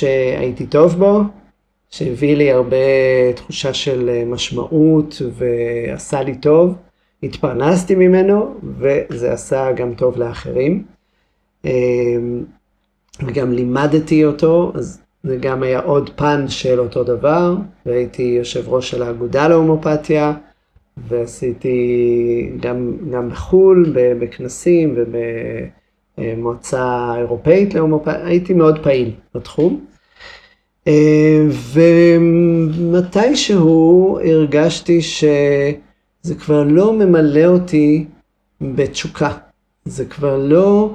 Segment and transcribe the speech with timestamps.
[0.00, 1.20] שהייתי טוב בו,
[1.90, 2.76] שהביא לי הרבה
[3.34, 6.74] תחושה של משמעות ועשה לי טוב.
[7.22, 10.84] התפרנסתי ממנו, וזה עשה גם טוב לאחרים.
[13.26, 17.54] וגם לימדתי אותו, אז זה גם היה עוד פן של אותו דבר,
[17.86, 20.32] והייתי יושב ראש של האגודה להומופתיה,
[21.08, 21.78] ועשיתי
[22.60, 24.96] גם, גם בחו"ל, בכנסים
[26.18, 29.89] ובמועצה אירופאית להומופתיה, הייתי מאוד פעיל בתחום.
[32.82, 38.04] ומתישהו הרגשתי שזה כבר לא ממלא אותי
[38.60, 39.32] בתשוקה,
[39.84, 40.90] זה כבר לא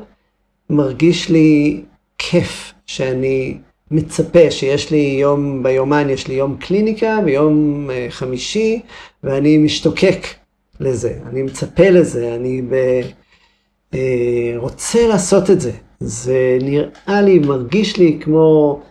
[0.69, 1.81] מרגיש לי
[2.17, 3.57] כיף שאני
[3.91, 8.81] מצפה שיש לי יום ביומן, יש לי יום קליניקה ביום אה, חמישי,
[9.23, 10.25] ואני משתוקק
[10.79, 12.75] לזה, אני מצפה לזה, אני ב...
[13.93, 15.71] אה, רוצה לעשות את זה.
[15.99, 18.81] זה נראה לי, מרגיש לי כמו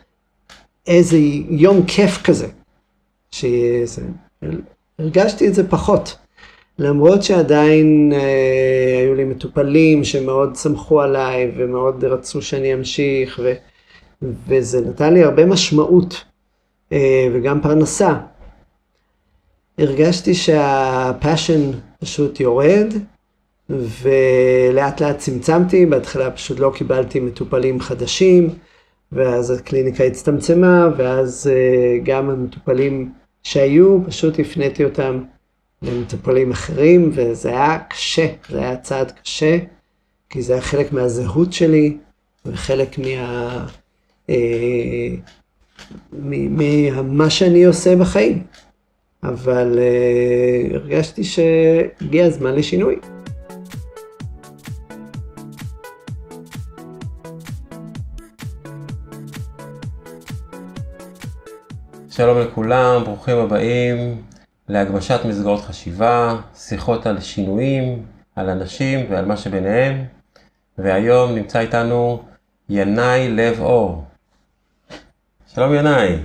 [0.86, 2.46] איזה יום כיף כזה.
[3.30, 4.02] שזה...
[4.98, 6.16] הרגשתי את זה פחות.
[6.78, 13.52] למרות שעדיין אה, היו לי מטופלים שמאוד סמכו עליי ומאוד רצו שאני אמשיך, ו,
[14.48, 16.24] וזה נתן לי הרבה משמעות
[16.92, 18.18] אה, וגם פרנסה.
[19.78, 22.94] הרגשתי שהפאשן פשוט יורד,
[23.70, 28.50] ולאט לאט צמצמתי, בהתחלה פשוט לא קיבלתי מטופלים חדשים,
[29.14, 33.12] ואז הקליניקה הצטמצמה, ואז אה, גם המטופלים
[33.42, 35.22] שהיו, פשוט הפניתי אותם
[35.82, 39.58] למטופלים אחרים, וזה היה קשה, זה היה צעד קשה,
[40.30, 41.96] כי זה היה חלק מהזהות שלי,
[42.46, 43.66] וחלק מה...
[44.30, 45.08] אה,
[46.12, 48.42] ממה שאני עושה בחיים.
[49.22, 52.96] אבל אה, הרגשתי שהגיע הזמן לשינוי.
[62.16, 64.22] שלום לכולם, ברוכים הבאים
[64.68, 68.02] להגמשת מסגרות חשיבה, שיחות על שינויים,
[68.36, 70.04] על אנשים ועל מה שביניהם.
[70.78, 72.22] והיום נמצא איתנו
[72.68, 74.04] ינאי לב אור.
[75.46, 76.16] שלום ינאי.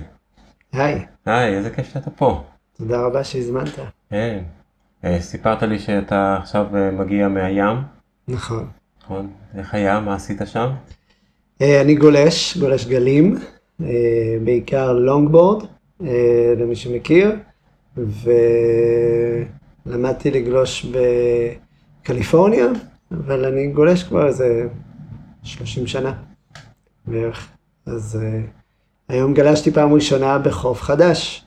[0.72, 1.06] היי.
[1.26, 2.42] היי, איזה כיף שאתה פה.
[2.76, 3.78] תודה רבה שהזמנת.
[4.10, 4.38] כן.
[5.04, 7.76] אה, סיפרת לי שאתה עכשיו אה, מגיע מהים.
[8.28, 8.68] נכון.
[9.04, 9.30] נכון.
[9.54, 10.00] איך היה?
[10.00, 10.70] מה עשית שם?
[11.62, 13.38] אה, אני גולש, גולש גלים,
[14.44, 15.64] בעיקר לונגבורד,
[16.56, 17.36] למי שמכיר.
[19.86, 20.86] ולמדתי לגלוש
[22.02, 22.66] בקליפורניה,
[23.10, 24.66] אבל אני גולש כבר איזה
[25.42, 26.12] 30 שנה
[27.06, 27.48] בערך.
[27.86, 28.50] אז uh,
[29.08, 31.44] היום גלשתי פעם ראשונה בחוף חדש,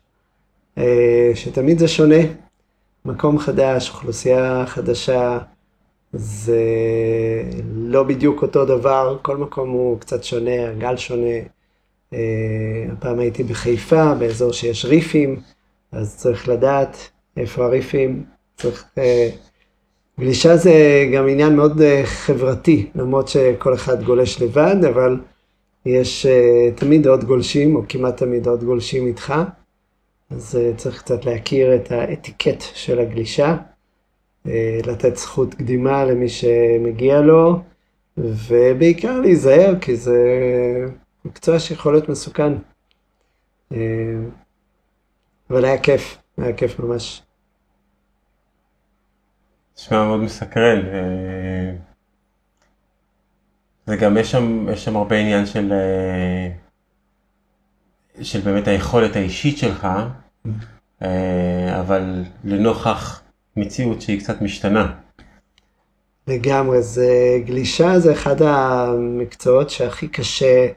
[0.80, 0.82] uh,
[1.36, 2.22] שתמיד זה שונה.
[3.06, 5.40] מקום חדש, אוכלוסייה חדשה,
[6.14, 6.62] זה
[7.76, 11.40] לא בדיוק אותו דבר, כל מקום הוא קצת שונה, הגל שונה.
[12.92, 15.40] הפעם הייתי בחיפה, באזור שיש ריפים.
[15.94, 18.24] אז צריך לדעת איפה הריפים,
[18.58, 18.86] צריך...
[18.98, 19.30] אה,
[20.20, 20.74] גלישה זה
[21.14, 25.20] גם עניין מאוד אה, חברתי, למרות שכל אחד גולש לבד, אבל
[25.86, 29.34] יש אה, תמיד עוד גולשים, או כמעט תמיד עוד גולשים איתך,
[30.30, 33.58] אז צריך קצת להכיר את האטיקט של הגלישה,
[34.86, 37.60] לתת זכות קדימה למי שמגיע לו,
[38.18, 40.20] ובעיקר להיזהר, כי זה
[41.26, 42.54] מקצוע שיכול להיות מסוכן.
[45.50, 47.22] אבל היה כיף, היה כיף ממש.
[49.78, 50.80] נשמע מאוד מסקרן.
[53.88, 56.50] וגם יש שם, יש שם הרבה עניין של, אה,
[58.24, 59.88] של באמת היכולת האישית שלך,
[61.02, 63.22] אה, אבל לנוכח
[63.58, 64.94] מציאות שהיא קצת משתנה.
[66.28, 67.10] לגמרי, זה
[67.46, 70.68] גלישה זה אחד המקצועות שהכי קשה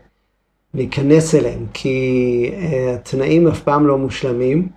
[0.76, 4.68] להיכנס אליהם, כי uh, התנאים אף פעם לא מושלמים,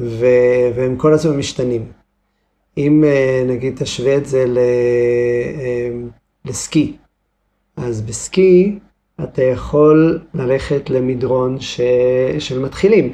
[0.00, 0.26] ו...
[0.74, 1.86] והם כל הזמן משתנים.
[2.78, 4.58] אם uh, נגיד תשווה את זה ל...
[4.58, 6.96] uh, לסקי,
[7.76, 8.78] אז בסקי
[9.24, 11.80] אתה יכול ללכת למדרון ש...
[12.38, 13.12] של מתחילים,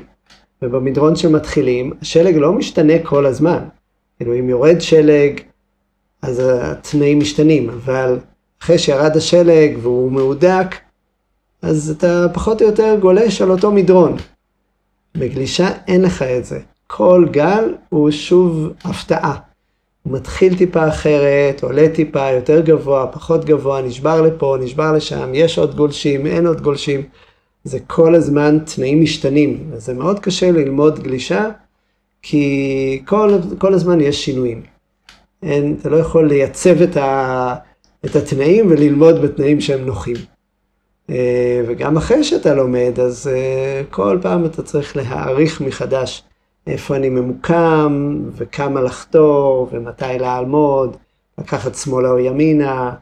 [0.62, 3.64] ובמדרון של מתחילים השלג לא משתנה כל הזמן.
[4.16, 5.40] כאילו אם יורד שלג,
[6.22, 8.18] אז התנאים משתנים, אבל
[8.62, 10.74] אחרי שירד השלג והוא מהודק,
[11.62, 14.16] אז אתה פחות או יותר גולש על אותו מדרון.
[15.14, 16.58] בגלישה אין לך את זה.
[16.86, 19.34] כל גל הוא שוב הפתעה.
[20.02, 25.58] הוא מתחיל טיפה אחרת, עולה טיפה יותר גבוה, פחות גבוה, נשבר לפה, נשבר לשם, יש
[25.58, 27.02] עוד גולשים, אין עוד גולשים.
[27.64, 29.70] זה כל הזמן תנאים משתנים.
[29.74, 31.50] אז זה מאוד קשה ללמוד גלישה,
[32.22, 34.62] כי כל, כל הזמן יש שינויים.
[35.42, 37.54] אין, אתה לא יכול לייצב את, ה,
[38.04, 40.16] את התנאים וללמוד בתנאים שהם נוחים.
[41.10, 46.22] אה, וגם אחרי שאתה לומד, אז אה, כל פעם אתה צריך להעריך מחדש
[46.66, 50.96] איפה אני ממוקם, וכמה לחתור, ומתי לעמוד,
[51.38, 52.94] לקחת שמאלה או ימינה.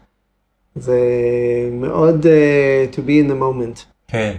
[0.74, 1.00] זה
[1.72, 3.84] מאוד uh, to be in the moment.
[4.08, 4.36] כן.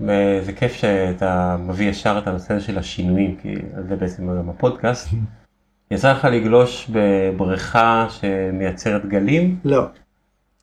[0.00, 3.54] וזה כיף שאתה מביא ישר את הנושא של השינויים, כי
[3.88, 5.08] זה בעצם גם הפודקאסט.
[5.90, 9.56] יצא לך לגלוש בבריכה שמייצרת גלים?
[9.64, 9.82] לא.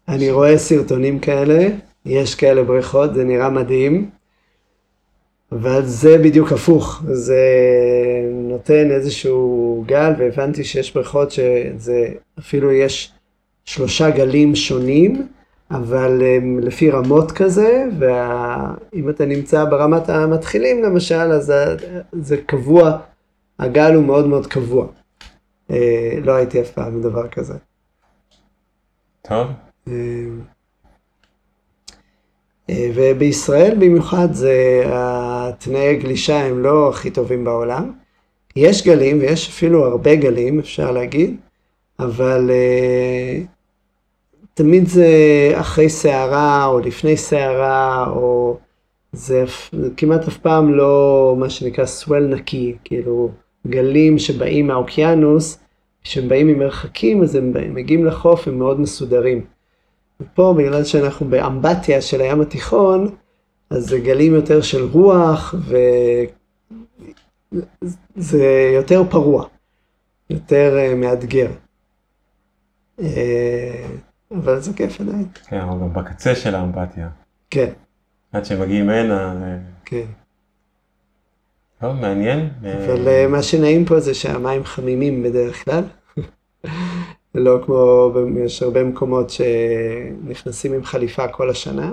[0.07, 1.67] אני רואה סרטונים כאלה,
[2.07, 4.09] יש כאלה בריכות, זה נראה מדהים,
[5.51, 7.41] אבל זה בדיוק הפוך, זה
[8.33, 12.07] נותן איזשהו גל, והבנתי שיש בריכות שזה
[12.39, 13.11] אפילו יש
[13.65, 15.27] שלושה גלים שונים,
[15.71, 21.53] אבל הם לפי רמות כזה, ואם אתה נמצא ברמת המתחילים למשל, אז
[22.11, 22.97] זה קבוע,
[23.59, 24.87] הגל הוא מאוד מאוד קבוע.
[25.71, 27.53] אה, לא הייתי אף פעם בדבר כזה.
[29.21, 29.47] טוב.
[32.69, 37.91] אה, אה, ובישראל במיוחד זה, התנאי הגלישה הם לא הכי טובים בעולם.
[38.55, 41.35] יש גלים, ויש אפילו הרבה גלים, אפשר להגיד,
[41.99, 42.49] אבל
[44.53, 45.07] תמיד זה
[45.53, 48.57] אחרי סערה או לפני סערה, או
[49.11, 49.45] זה
[49.97, 53.29] כמעט אף פעם לא מה שנקרא סוול נקי, כאילו
[53.67, 55.59] גלים שבאים מהאוקיינוס,
[56.03, 59.45] כשהם באים ממרחקים אז הם מגיעים לחוף, הם מאוד מסודרים.
[60.21, 63.15] ופה בגלל שאנחנו באמבטיה של הים התיכון,
[63.69, 65.55] אז זה גלים יותר של רוח,
[68.17, 69.47] וזה יותר פרוע,
[70.29, 71.49] יותר uh, מאתגר.
[72.99, 73.03] Uh,
[74.31, 75.27] אבל זה כיף עדיין.
[75.49, 77.09] כן, אבל גם בקצה של האמבטיה.
[77.49, 77.69] כן.
[78.31, 79.57] עד שמגיעים הנה.
[79.85, 80.05] כן.
[81.81, 82.49] טוב, מעניין.
[82.61, 85.83] אבל אה, מה שנעים פה זה שהמים חמימים בדרך כלל.
[87.35, 88.11] לא כמו,
[88.45, 91.91] יש הרבה מקומות שנכנסים עם חליפה כל השנה.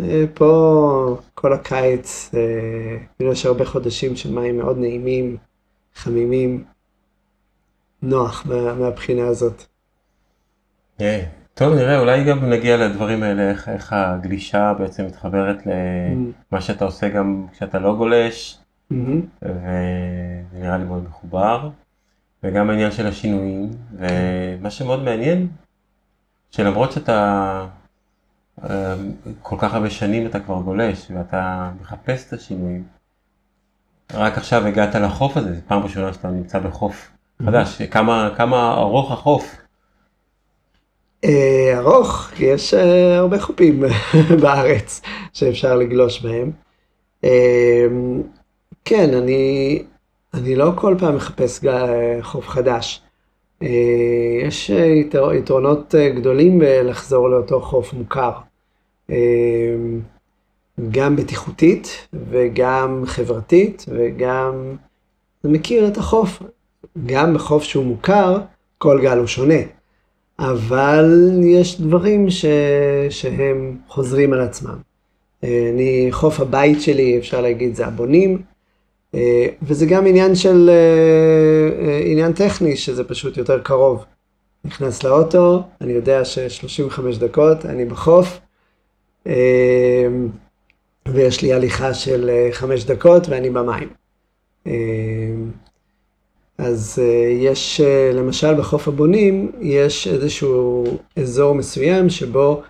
[0.00, 5.36] אה, פה כל הקיץ, אה, כאילו יש הרבה חודשים של מים מאוד נעימים,
[5.94, 6.64] חמימים,
[8.02, 8.46] נוח
[8.78, 9.64] מהבחינה הזאת.
[10.98, 11.02] Yeah.
[11.54, 16.60] טוב, נראה, אולי גם נגיע לדברים האלה, איך, איך הגלישה בעצם מתחברת למה mm.
[16.60, 18.58] שאתה עושה גם כשאתה לא גולש,
[18.92, 18.94] mm-hmm.
[19.42, 21.68] וזה נראה לי מאוד מחובר,
[22.42, 25.48] וגם העניין של השינויים, ומה שמאוד מעניין,
[26.50, 27.66] שלמרות שאתה
[28.64, 28.94] אה,
[29.42, 32.84] כל כך הרבה שנים אתה כבר גולש, ואתה מחפש את השינויים,
[34.12, 37.46] רק עכשיו הגעת לחוף הזה, זו פעם ראשונה שאתה נמצא בחוף mm-hmm.
[37.46, 39.56] חדש, כמה, כמה ארוך החוף.
[41.24, 43.82] אה, ארוך, יש אה, הרבה חופים
[44.42, 45.00] בארץ
[45.32, 46.50] שאפשר לגלוש בהם.
[47.24, 47.86] אה,
[48.84, 49.82] כן, אני,
[50.34, 51.60] אני לא כל פעם מחפש
[52.20, 53.02] חוף חדש.
[54.42, 54.70] יש
[55.34, 58.32] יתרונות גדולים בלחזור לאותו חוף מוכר.
[60.90, 64.76] גם בטיחותית וגם חברתית וגם
[65.44, 66.42] מכיר את החוף.
[67.06, 68.38] גם בחוף שהוא מוכר,
[68.78, 69.60] כל גל הוא שונה.
[70.38, 72.44] אבל יש דברים ש...
[73.10, 74.76] שהם חוזרים על עצמם.
[75.44, 78.49] אה, אני, חוף הבית שלי, אפשר להגיד, זה הבונים, אה,
[79.62, 84.04] וזה גם עניין של, אה, עניין טכני, שזה פשוט יותר קרוב.
[84.64, 88.40] נכנס לאוטו, אני יודע ש-35 דקות, אני בחוף,
[91.08, 93.88] ויש לי הליכה של 5 דקות ואני במים.
[96.58, 97.02] אז
[97.40, 97.80] יש,
[98.14, 100.84] למשל בחוף הבונים, יש איזשהו
[101.16, 102.62] אזור מסוים שבו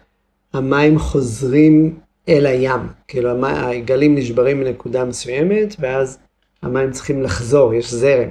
[0.53, 2.81] המים חוזרים אל הים.
[3.09, 6.19] כאילו הגלים נשברים מנקודה מסוימת, ואז
[6.63, 8.29] המים צריכים לחזור, יש זרם.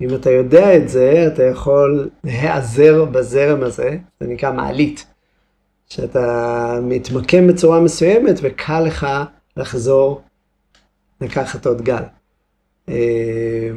[0.00, 5.06] אם אתה יודע את זה, אתה יכול להיעזר בזרם הזה, זה נקרא מעלית.
[5.88, 9.06] שאתה מתמקם בצורה מסוימת וקל לך
[9.56, 10.22] לחזור
[11.20, 12.02] לקחת עוד גל.
[12.88, 13.70] אה,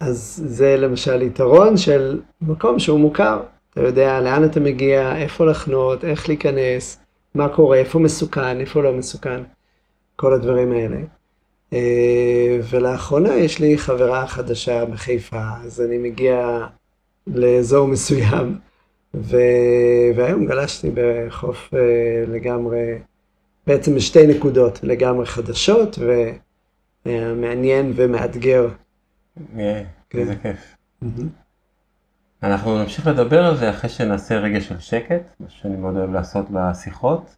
[0.00, 3.40] אז זה למשל יתרון של מקום שהוא מוכר.
[3.72, 6.98] אתה יודע לאן אתה מגיע, איפה לחנות, איך להיכנס,
[7.34, 9.42] מה קורה, איפה מסוכן, איפה לא מסוכן,
[10.16, 10.96] כל הדברים האלה.
[11.72, 16.66] אה, ולאחרונה יש לי חברה חדשה בחיפה, אז אני מגיע
[17.26, 18.58] לאזור מסוים,
[19.14, 19.36] ו...
[20.16, 22.98] והיום גלשתי בחוף אה, לגמרי,
[23.66, 25.98] בעצם בשתי נקודות לגמרי חדשות,
[27.06, 28.68] ומעניין ומאתגר
[29.56, 29.84] כן.
[30.14, 30.76] איזה כיף.
[32.42, 36.46] אנחנו נמשיך לדבר על זה אחרי שנעשה רגע של שקט, מה שאני מאוד אוהב לעשות
[36.50, 37.36] בשיחות.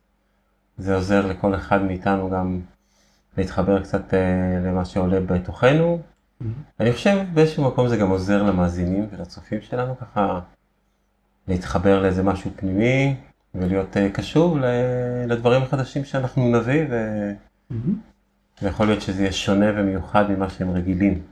[0.79, 2.61] זה עוזר לכל אחד מאיתנו גם
[3.39, 4.19] להתחבר קצת אה,
[4.65, 6.01] למה שעולה בתוכנו.
[6.81, 10.41] אני חושב באיזשהו מקום זה גם עוזר למאזינים ולצופים שלנו ככה
[11.49, 13.17] להתחבר לאיזה משהו פנימי,
[13.55, 14.59] ולהיות אה, קשוב
[15.27, 16.97] לדברים החדשים שאנחנו נביא, ו...
[18.63, 21.23] ויכול להיות שזה יהיה שונה ומיוחד ממה שהם רגילים.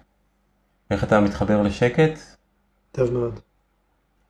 [0.90, 2.18] איך אתה מתחבר לשקט?
[2.92, 3.40] טוב מאוד.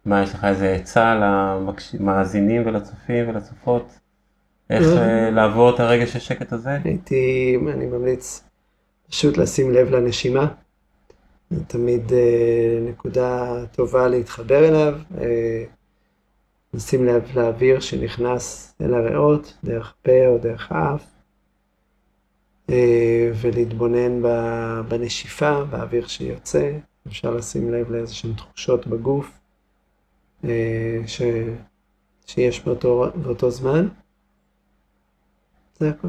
[0.04, 3.98] מה, יש לך איזה עצה למאזינים ולצופים ולצופות?
[4.70, 6.78] איך אה, לעבור את הרגע של שקט הזה?
[6.84, 8.44] הייתי, אני ממליץ
[9.08, 10.46] פשוט לשים לב לנשימה.
[11.66, 14.94] תמיד אה, נקודה טובה להתחבר אליו.
[15.20, 15.64] אה,
[16.74, 21.04] לשים לב לאוויר שנכנס אל הריאות, דרך פה או דרך האף,
[22.70, 24.22] אה, ולהתבונן
[24.88, 26.72] בנשיפה, באוויר שיוצא.
[27.06, 29.30] אפשר לשים לב לאיזשהן תחושות בגוף
[30.44, 31.22] אה, ש...
[32.26, 33.88] שיש באותו, באותו זמן.
[35.78, 36.08] זה הכל.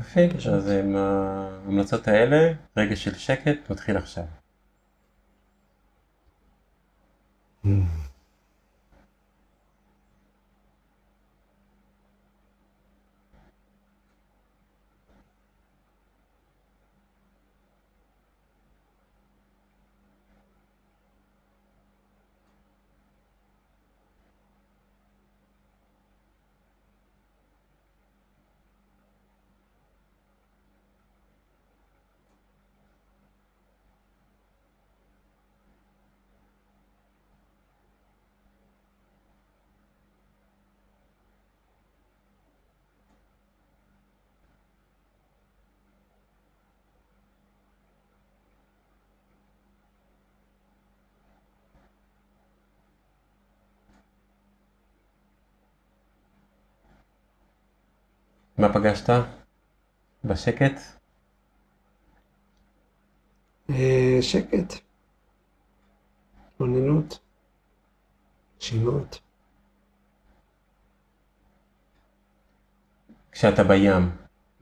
[0.00, 0.20] יפה,
[0.52, 4.24] אז עם ההמלצות האלה, רגע של שקט מתחיל עכשיו.
[7.64, 7.68] Mm.
[58.58, 59.10] מה פגשת?
[60.24, 60.80] בשקט?
[63.70, 64.72] אה, שקט.
[66.46, 67.18] התבוננות.
[68.58, 69.20] נשימות.
[73.32, 74.10] כשאתה בים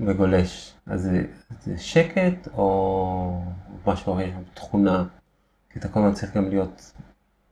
[0.01, 1.27] וגולש, אז זה,
[1.63, 3.43] זה שקט או
[3.87, 5.05] משהו, יש תכונה?
[5.71, 6.93] כי אתה כל הזמן צריך גם להיות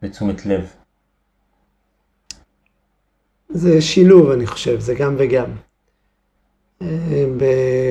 [0.02, 0.74] בתשומת לב.
[3.48, 5.71] זה שילוב, אני חושב, זה גם וגם.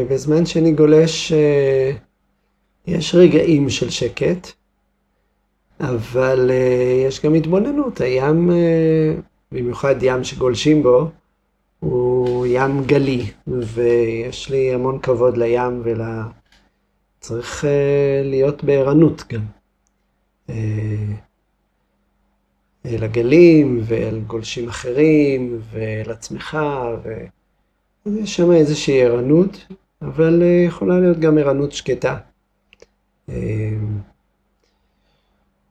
[0.10, 1.92] בזמן שאני גולש אה,
[2.88, 4.48] יש רגעים של שקט,
[5.80, 8.02] אבל אה, יש גם התבוננות.
[8.02, 9.14] הים, אה,
[9.52, 11.10] במיוחד ים שגולשים בו,
[11.80, 16.02] הוא ים גלי, ויש לי המון כבוד לים ול...
[17.20, 17.66] צריך
[18.24, 19.42] להיות בערנות גם.
[22.86, 26.58] לגלים ואל גולשים אחרים ואל עצמך.
[27.04, 27.10] ו...
[28.06, 29.66] אז יש שם איזושהי ערנות,
[30.02, 32.18] אבל אה, יכולה להיות גם ערנות שקטה.
[33.30, 33.78] אה,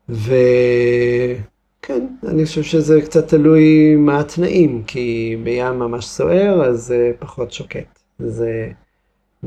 [0.08, 7.52] וכן, אני חושב שזה קצת תלוי מה התנאים, כי בים ממש סוער, אז זה פחות
[7.52, 7.98] שוקט.
[8.18, 8.70] זה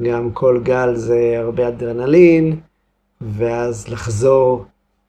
[0.03, 2.59] גם כל גל זה הרבה אדרנלין,
[3.21, 4.65] ואז לחזור,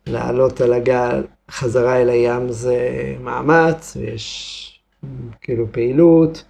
[0.07, 2.79] לעלות על הגל, חזרה אל הים זה
[3.21, 4.81] מאמץ, ויש
[5.41, 6.45] כאילו פעילות.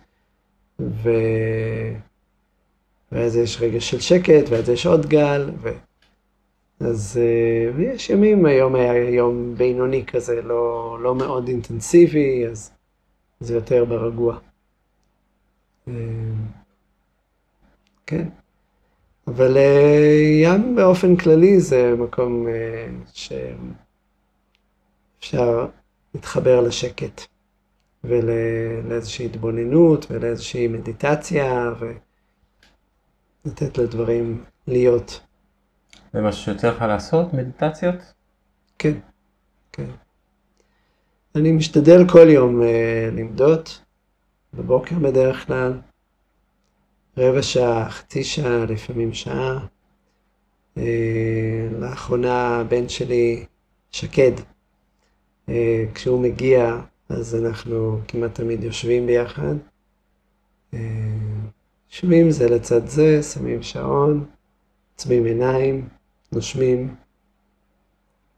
[0.81, 1.11] ו...
[3.13, 5.69] ואז יש רגע של שקט, ואז יש עוד גל, ו...
[6.81, 12.73] אז uh, יש ימים, היום היה יום בינוני כזה, לא, לא מאוד אינטנסיבי, אז
[13.41, 14.39] זה יותר ברגוע.
[15.89, 15.91] Uh,
[18.07, 18.29] כן.
[19.27, 19.61] אבל uh,
[20.43, 22.47] ים באופן כללי זה מקום
[25.21, 25.67] שאפשר
[26.15, 27.34] להתחבר לשקט.
[28.05, 31.73] ולאיזושהי התבוננות ולאיזושהי מדיטציה
[33.45, 35.21] ולתת לדברים להיות.
[36.13, 37.95] זה משהו שיוצא לך לעשות, מדיטציות?
[38.79, 38.93] כן,
[39.73, 39.87] כן.
[41.35, 42.65] אני משתדל כל יום uh,
[43.13, 43.69] למדוד,
[44.55, 45.81] בבוקר בדרך כלל,
[47.19, 49.67] רבע שעה, חצי שעה, לפעמים שעה.
[50.79, 50.81] Uh,
[51.79, 53.45] לאחרונה הבן שלי
[53.91, 54.33] שקד,
[55.47, 55.53] uh,
[55.95, 56.77] כשהוא מגיע
[57.09, 59.55] אז אנחנו כמעט תמיד יושבים ביחד.
[60.75, 60.79] אה,
[61.91, 64.25] יושבים זה לצד זה, שמים שעון,
[64.93, 65.89] עוצמים עיניים,
[66.33, 66.95] נושמים.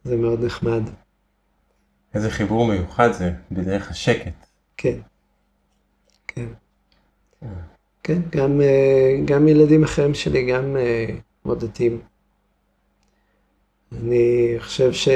[0.04, 0.82] זה מאוד נחמד.
[2.14, 4.46] איזה חיבור מיוחד זה, בדרך השקט.
[4.76, 4.98] כן,
[6.26, 6.46] כן.
[8.02, 11.06] כן, גם, אה, גם ילדים אחרים שלי גם אה,
[11.44, 12.00] מודדים.
[13.92, 15.08] אני חושב ש...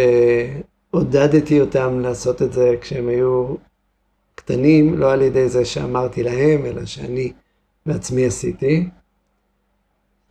[0.91, 3.55] עודדתי אותם לעשות את זה כשהם היו
[4.35, 7.33] קטנים, לא על ידי זה שאמרתי להם, אלא שאני
[7.87, 8.89] בעצמי עשיתי.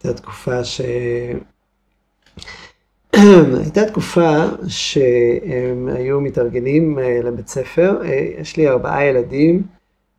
[0.04, 0.60] הייתה תקופה
[3.64, 9.64] הייתה תקופה שהם היו מתארגנים אה, לבית ספר, אה, יש לי ארבעה ילדים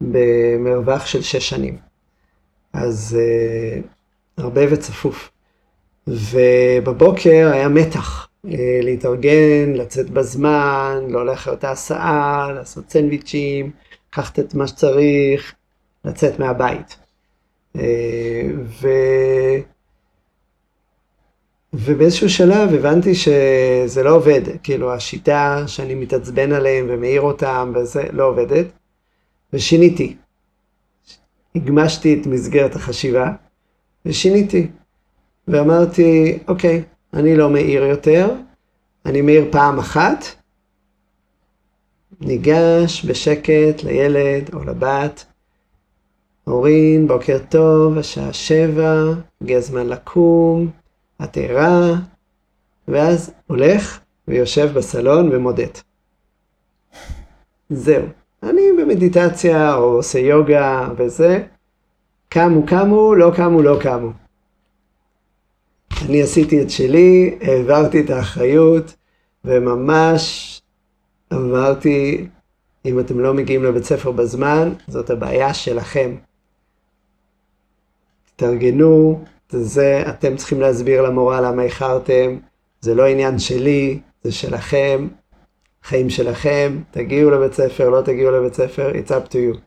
[0.00, 1.76] במרווח של שש שנים,
[2.72, 3.80] אז אה,
[4.36, 5.30] הרבה וצפוף.
[6.06, 8.28] ובבוקר היה מתח,
[8.82, 13.70] להתארגן, לצאת בזמן, לא לאחר את ההסעה, לעשות סנדוויצ'ים,
[14.08, 15.54] לקחת את מה שצריך,
[16.04, 16.96] לצאת מהבית.
[18.64, 18.88] ו...
[21.72, 28.24] ובאיזשהו שלב הבנתי שזה לא עובד, כאילו השיטה שאני מתעצבן עליהם ומעיר אותם וזה לא
[28.24, 28.66] עובדת,
[29.52, 30.16] ושיניתי.
[31.54, 33.30] הגמשתי את מסגרת החשיבה
[34.06, 34.66] ושיניתי.
[35.48, 36.82] ואמרתי, אוקיי,
[37.14, 38.34] אני לא מעיר יותר,
[39.06, 40.24] אני מעיר פעם אחת,
[42.20, 45.24] ניגש בשקט לילד או לבת,
[46.46, 49.04] אורין, בוקר טוב, השעה שבע,
[49.42, 50.70] הגיע הזמן לקום,
[51.24, 51.94] את ערה,
[52.88, 55.70] ואז הולך ויושב בסלון ומודד.
[57.70, 58.04] זהו.
[58.42, 61.42] אני במדיטציה או עושה יוגה וזה,
[62.28, 64.10] קמו קמו, לא קמו לא קמו.
[66.08, 68.94] אני עשיתי את שלי, העברתי את האחריות,
[69.44, 70.60] וממש
[71.32, 72.26] אמרתי,
[72.84, 76.14] אם אתם לא מגיעים לבית ספר בזמן, זאת הבעיה שלכם.
[78.36, 82.36] תתארגנו, זה אתם צריכים להסביר למורה למה איחרתם,
[82.80, 85.08] זה לא עניין שלי, זה שלכם,
[85.82, 89.58] חיים שלכם, תגיעו לבית ספר, לא תגיעו לבית ספר, it's up to you.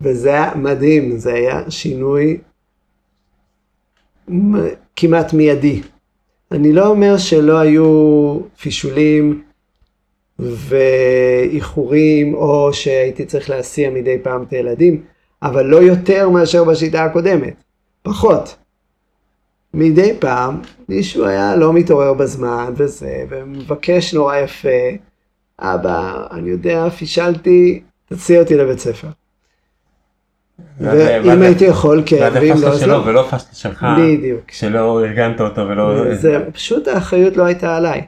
[0.00, 2.38] וזה היה מדהים, זה היה שינוי
[5.00, 5.82] כמעט מיידי.
[6.52, 9.42] אני לא אומר שלא היו פישולים
[10.38, 15.02] ואיחורים, או שהייתי צריך להסיע מדי פעם את הילדים,
[15.42, 17.54] אבל לא יותר מאשר בשיטה הקודמת,
[18.02, 18.56] פחות.
[19.74, 24.96] מדי פעם מישהו היה לא מתעורר בזמן וזה, ומבקש נורא יפה,
[25.58, 29.08] אבא, אני יודע, פישלתי, תציע אותי לבית ספר.
[30.80, 33.02] ואם הייתי יכול, כן, ואם לא, אז לא.
[33.06, 34.50] ולא פסטה שלך, בדיוק.
[34.50, 36.14] שלא ארגנת אותו ולא...
[36.14, 38.06] זה פשוט האחריות לא הייתה עליי.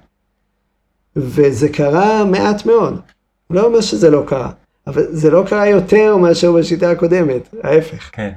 [1.17, 3.01] וזה קרה מעט מאוד.
[3.51, 4.51] לא אומר שזה לא קרה,
[4.87, 8.11] אבל זה לא קרה יותר מאשר בשיטה הקודמת, ההפך.
[8.13, 8.31] כן.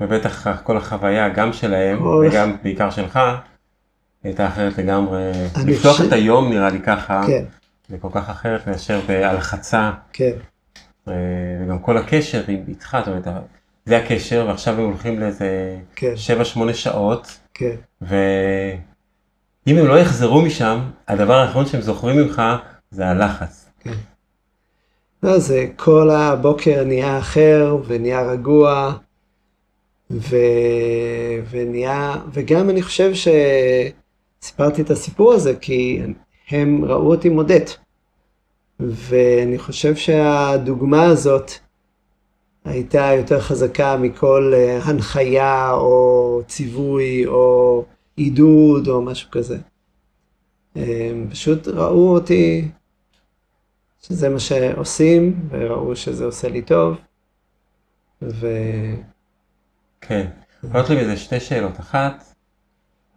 [0.00, 2.26] ובטח כל החוויה, גם שלהם, כל...
[2.30, 3.18] וגם בעיקר שלך,
[4.24, 5.30] הייתה אחרת לגמרי.
[5.66, 6.00] לפתוח ש...
[6.00, 7.44] את היום נראה לי ככה, כן.
[7.88, 9.90] זה כל כך אחרת מאשר בהלחצה.
[10.12, 10.32] כן.
[11.08, 11.14] אה,
[11.64, 13.44] וגם כל הקשר איתך, זאת אומרת,
[13.84, 16.14] זה הקשר, ועכשיו הם הולכים לאיזה כן.
[16.70, 17.38] 7-8 שעות.
[17.54, 17.76] כן.
[18.02, 22.42] ואם הם לא יחזרו משם, הדבר האחרון שהם זוכרים ממך
[22.90, 23.68] זה הלחץ.
[23.80, 23.94] כן.
[25.22, 28.92] לא, זה כל הבוקר נהיה אחר ונהיה רגוע.
[30.10, 30.36] ו...
[31.50, 33.12] ונהיה, וגם אני חושב
[34.42, 36.02] שסיפרתי את הסיפור הזה כי
[36.50, 37.64] הם ראו אותי מודד.
[38.80, 41.50] ואני חושב שהדוגמה הזאת
[42.64, 47.84] הייתה יותר חזקה מכל אה, הנחיה או ציווי או
[48.16, 49.58] עידוד או משהו כזה.
[50.74, 52.68] הם פשוט ראו אותי
[54.02, 56.96] שזה מה שעושים, וראו שזה עושה לי טוב,
[58.22, 58.46] ו...
[60.00, 60.30] כן.
[60.72, 61.80] עולות לי מזה שתי שאלות.
[61.80, 62.34] אחת,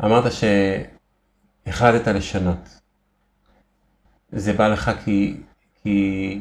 [0.03, 2.74] אמרת שהחלטת לשנות.
[4.31, 5.37] זה בא לך כי,
[5.83, 6.39] כי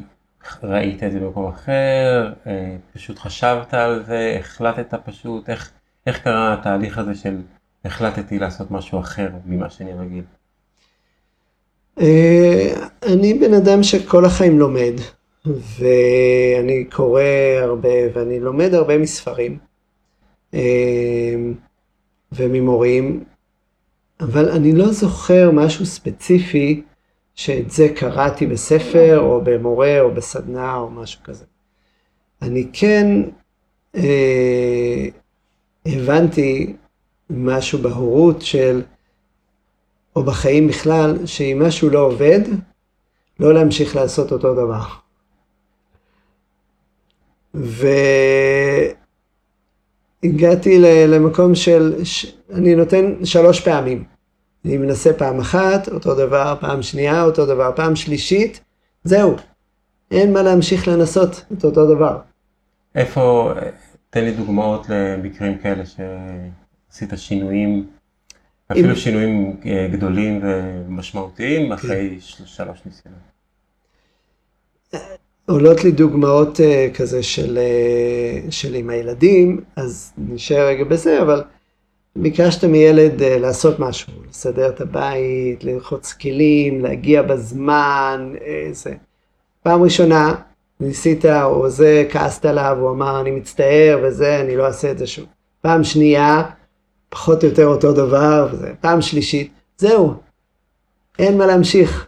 [0.63, 5.71] ראית את זה במקום אחר, אה, פשוט חשבת על זה, החלטת פשוט, איך,
[6.07, 7.41] איך קרה התהליך הזה של
[7.85, 10.23] החלטתי לעשות משהו אחר ממה שאני רגיל?
[12.01, 12.73] אה,
[13.13, 14.93] אני בן אדם שכל החיים לומד,
[15.45, 17.21] ואני קורא
[17.61, 19.57] הרבה, ואני לומד הרבה מספרים.
[20.53, 21.53] אמ,
[22.31, 23.23] וממורים,
[24.19, 26.81] אבל אני לא זוכר משהו ספציפי
[27.35, 31.45] שאת זה קראתי בספר או במורה או בסדנה או משהו כזה.
[32.41, 33.07] אני כן
[33.95, 35.05] אה,
[35.85, 36.75] הבנתי
[37.29, 38.81] משהו בהורות של,
[40.15, 42.39] או בחיים בכלל, שאם משהו לא עובד,
[43.39, 44.83] לא להמשיך לעשות אותו דבר.
[47.55, 47.87] ו...
[50.23, 51.93] הגעתי למקום של,
[52.53, 54.14] אני נותן שלוש פעמים.
[54.65, 58.59] אני מנסה פעם אחת, אותו דבר, פעם שנייה, אותו דבר, פעם שלישית,
[59.03, 59.35] זהו.
[60.11, 62.19] אין מה להמשיך לנסות את אותו דבר.
[62.95, 63.53] איפה,
[64.09, 67.87] תן לי דוגמאות למקרים כאלה שעשית שינויים,
[68.71, 68.95] אפילו אם...
[68.95, 71.71] שינויים אה, גדולים ומשמעותיים, כן.
[71.71, 73.19] אחרי שלוש ניסיונות.
[75.47, 77.59] עולות לי דוגמאות uh, כזה של,
[78.49, 81.43] של עם הילדים, אז נשאר רגע בזה, אבל
[82.17, 88.93] ביקשת מילד אה, לעשות משהו, לסדר את הבית, ללחוץ כלים, להגיע בזמן, איזה.
[89.63, 90.35] פעם ראשונה
[90.79, 95.07] ניסית, או זה, כעסת עליו, הוא אמר, אני מצטער וזה, אני לא אעשה את זה
[95.07, 95.25] שוב.
[95.61, 96.43] פעם שנייה,
[97.09, 98.73] פחות או יותר אותו דבר, וזה.
[98.81, 100.13] פעם שלישית, זהו,
[101.19, 102.07] אין מה להמשיך.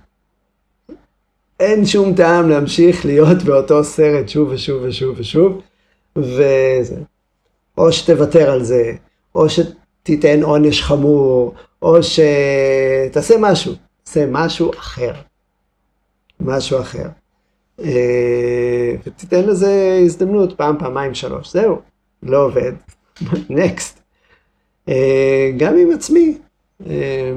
[1.60, 5.62] אין שום טעם להמשיך להיות באותו סרט שוב ושוב ושוב ושוב,
[6.16, 6.96] וזה.
[7.78, 8.94] או שתוותר על זה,
[9.36, 9.50] או
[10.08, 15.14] שתיתן עונש חמור, או שתעשה משהו, תעשה משהו אחר.
[16.40, 17.08] משהו אחר.
[17.80, 21.54] אה, ותיתן לזה הזדמנות פעם, פעמיים, שלוש.
[21.54, 21.82] זהו,
[22.24, 22.72] לא עובד.
[23.50, 24.02] נקסט.
[24.90, 26.38] אה, גם עם עצמי.
[26.90, 27.34] אה,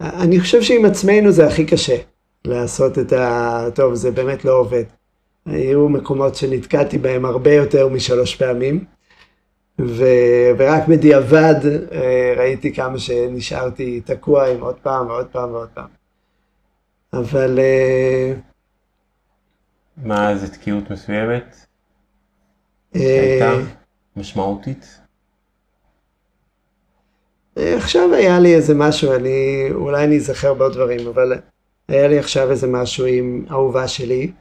[0.00, 1.96] אני חושב שעם עצמנו זה הכי קשה
[2.44, 3.64] לעשות את ה...
[3.74, 4.84] טוב, זה באמת לא עובד.
[5.46, 8.84] היו מקומות שנתקעתי בהם הרבה יותר משלוש פעמים,
[9.78, 10.04] ו...
[10.58, 11.60] ורק בדיעבד
[11.92, 15.88] אה, ראיתי כמה שנשארתי תקוע עם עוד פעם ועוד פעם ועוד פעם.
[17.12, 17.58] אבל...
[17.58, 18.34] אה,
[19.96, 21.56] מה, איזה תקיעות מסוימת?
[22.92, 23.52] הייתה
[24.16, 24.98] משמעותית?
[27.56, 31.32] עכשיו היה לי איזה משהו, אני, אולי אני אזכר בעוד דברים, אבל
[31.88, 34.32] היה לי עכשיו איזה משהו עם אהובה שלי,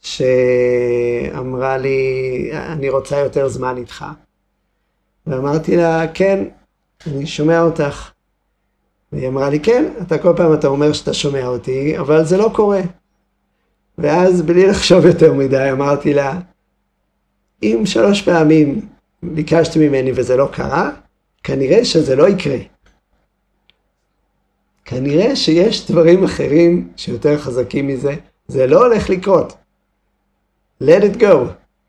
[0.00, 4.04] שאמרה לי, אני רוצה יותר זמן איתך.
[5.28, 6.44] ואמרתי לה, כן,
[7.06, 8.10] אני שומע אותך.
[9.12, 12.50] והיא אמרה לי, כן, אתה כל פעם אתה אומר שאתה שומע אותי, אבל זה לא
[12.54, 12.80] קורה.
[13.98, 16.38] ואז בלי לחשוב יותר מדי אמרתי לה,
[17.62, 18.80] אם שלוש פעמים
[19.22, 20.90] ביקשתי ממני וזה לא קרה,
[21.44, 22.58] כנראה שזה לא יקרה.
[24.84, 28.14] כנראה שיש דברים אחרים שיותר חזקים מזה,
[28.48, 29.56] זה לא הולך לקרות.
[30.82, 31.36] let it go,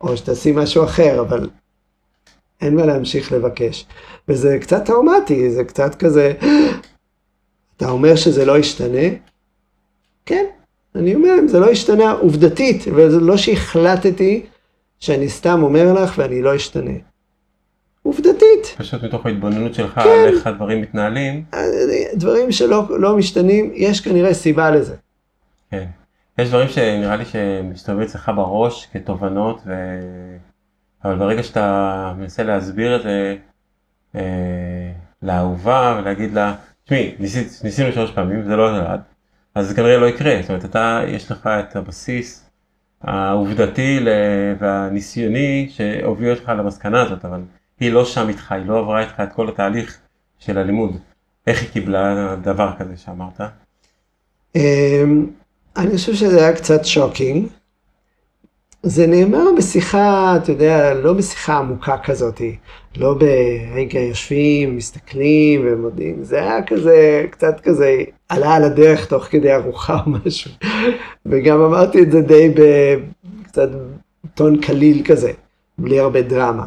[0.02, 1.49] או שתעשי משהו אחר, אבל
[2.61, 3.85] אין מה להמשיך לבקש.
[4.27, 6.33] וזה קצת טראומטי, זה קצת כזה,
[7.77, 9.15] אתה אומר שזה לא ישתנה?
[10.25, 10.45] כן,
[10.95, 14.45] אני אומר, אם זה לא ישתנה עובדתית, וזה לא שהחלטתי
[14.99, 16.91] שאני סתם אומר לך ואני לא אשתנה.
[18.03, 18.75] עובדתית.
[18.77, 20.09] פשוט מתוך ההתבוננות שלך כן.
[20.09, 21.43] על איך הדברים מתנהלים.
[22.13, 24.95] דברים שלא לא משתנים, יש כנראה סיבה לזה.
[25.71, 25.85] כן.
[26.37, 29.73] יש דברים שנראה לי שמסתובבים אצלך בראש כתובנות, ו...
[31.05, 33.35] אבל ברגע שאתה מנסה להסביר את זה
[34.15, 37.15] אה, לאהובה ולהגיד לה, תשמעי,
[37.63, 39.01] ניסינו שלוש פעמים, זה לא נולד,
[39.55, 40.38] אז זה כנראה לא יקרה.
[40.41, 42.49] זאת אומרת, אתה, יש לך את הבסיס
[43.01, 43.99] העובדתי
[44.59, 47.41] והניסיוני שהוביל אותך למסקנה הזאת, אבל
[47.79, 49.97] היא לא שם איתך, היא לא עברה איתך את כל התהליך
[50.39, 50.97] של הלימוד.
[51.47, 53.41] איך היא קיבלה דבר כזה שאמרת?
[54.55, 55.25] אמ,
[55.77, 57.47] אני חושב שזה היה קצת שוקינג.
[58.83, 62.41] זה נאמר בשיחה, אתה יודע, לא בשיחה עמוקה כזאת,
[62.97, 69.53] לא ברגע יושבים, מסתכלים ומודיעים, זה היה כזה, קצת כזה, עלה על הדרך תוך כדי
[69.55, 70.51] ארוחה או משהו.
[71.25, 73.69] וגם אמרתי את זה די בקצת
[74.35, 75.31] טון קליל כזה,
[75.77, 76.65] בלי הרבה דרמה.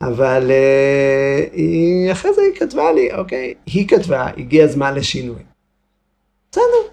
[0.00, 5.42] אבל uh, היא, אחרי זה היא כתבה לי, אוקיי, היא כתבה, הגיע הזמן לשינוי.
[6.50, 6.92] בסדר,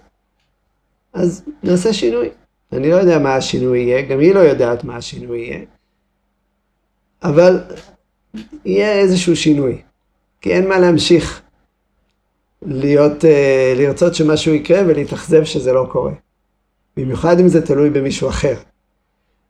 [1.14, 2.30] אז נעשה שינוי.
[2.72, 5.60] אני לא יודע מה השינוי יהיה, גם היא לא יודעת מה השינוי יהיה,
[7.24, 7.60] אבל
[8.66, 9.82] יהיה איזשהו שינוי,
[10.42, 11.42] כי אין מה להמשיך
[12.62, 13.28] להיות, uh,
[13.78, 16.14] לרצות שמשהו יקרה ולהתאכזב שזה לא קורה.
[16.98, 18.56] במיוחד אם זה תלוי במישהו אחר.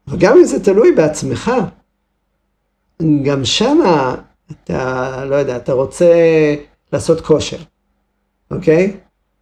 [0.07, 1.51] וגם אם זה תלוי בעצמך,
[3.23, 4.15] גם שמה
[4.51, 6.15] אתה, לא יודע, אתה רוצה
[6.93, 7.57] לעשות כושר,
[8.51, 8.97] אוקיי?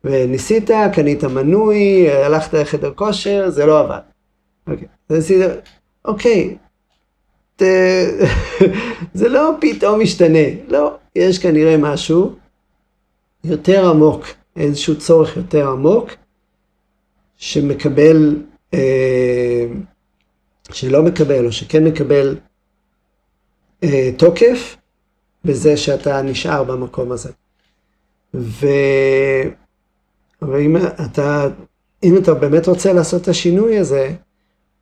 [0.05, 3.99] וניסית, קנית מנוי, הלכת לחדר כושר, זה לא עבד.
[4.67, 4.87] אוקיי,
[6.05, 6.57] אוקיי,
[7.55, 7.61] ת...
[9.13, 12.35] זה לא פתאום משתנה, לא, יש כנראה משהו
[13.43, 16.09] יותר עמוק, איזשהו צורך יותר עמוק,
[17.37, 18.35] שמקבל,
[18.73, 19.65] אה,
[20.71, 22.37] שלא מקבל או שכן מקבל
[23.83, 24.77] אה, תוקף
[25.45, 27.31] בזה שאתה נשאר במקום הזה.
[28.33, 28.67] ו...
[30.41, 31.47] ואם אתה,
[32.03, 34.15] אם אתה באמת רוצה לעשות את השינוי הזה,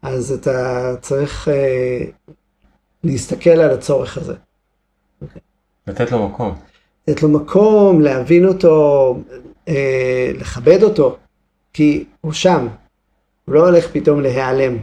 [0.01, 2.05] אז אתה צריך אה,
[3.03, 4.33] להסתכל על הצורך הזה.
[5.87, 6.55] לתת לו מקום.
[7.07, 9.17] לתת לו מקום, להבין אותו,
[9.67, 11.17] אה, לכבד אותו,
[11.73, 12.67] כי הוא שם,
[13.45, 14.77] הוא לא הולך פתאום להיעלם.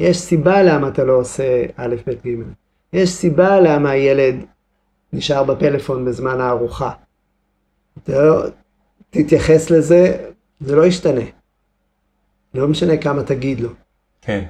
[0.00, 2.42] יש סיבה למה אתה לא עושה א', ב', ג'.
[2.92, 4.34] יש סיבה למה הילד
[5.12, 6.90] נשאר בפלאפון בזמן הארוחה.
[8.08, 8.44] לא,
[9.10, 11.20] תתייחס לזה, זה לא ישתנה.
[12.54, 13.70] לא משנה כמה תגיד לו.
[14.22, 14.44] כן.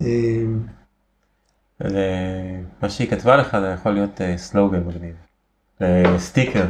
[0.00, 0.66] אמ,
[2.82, 5.14] מה שהיא כתבה לך זה יכול להיות אה, סלוגן מגניב.
[5.82, 6.64] אה, סטיקר,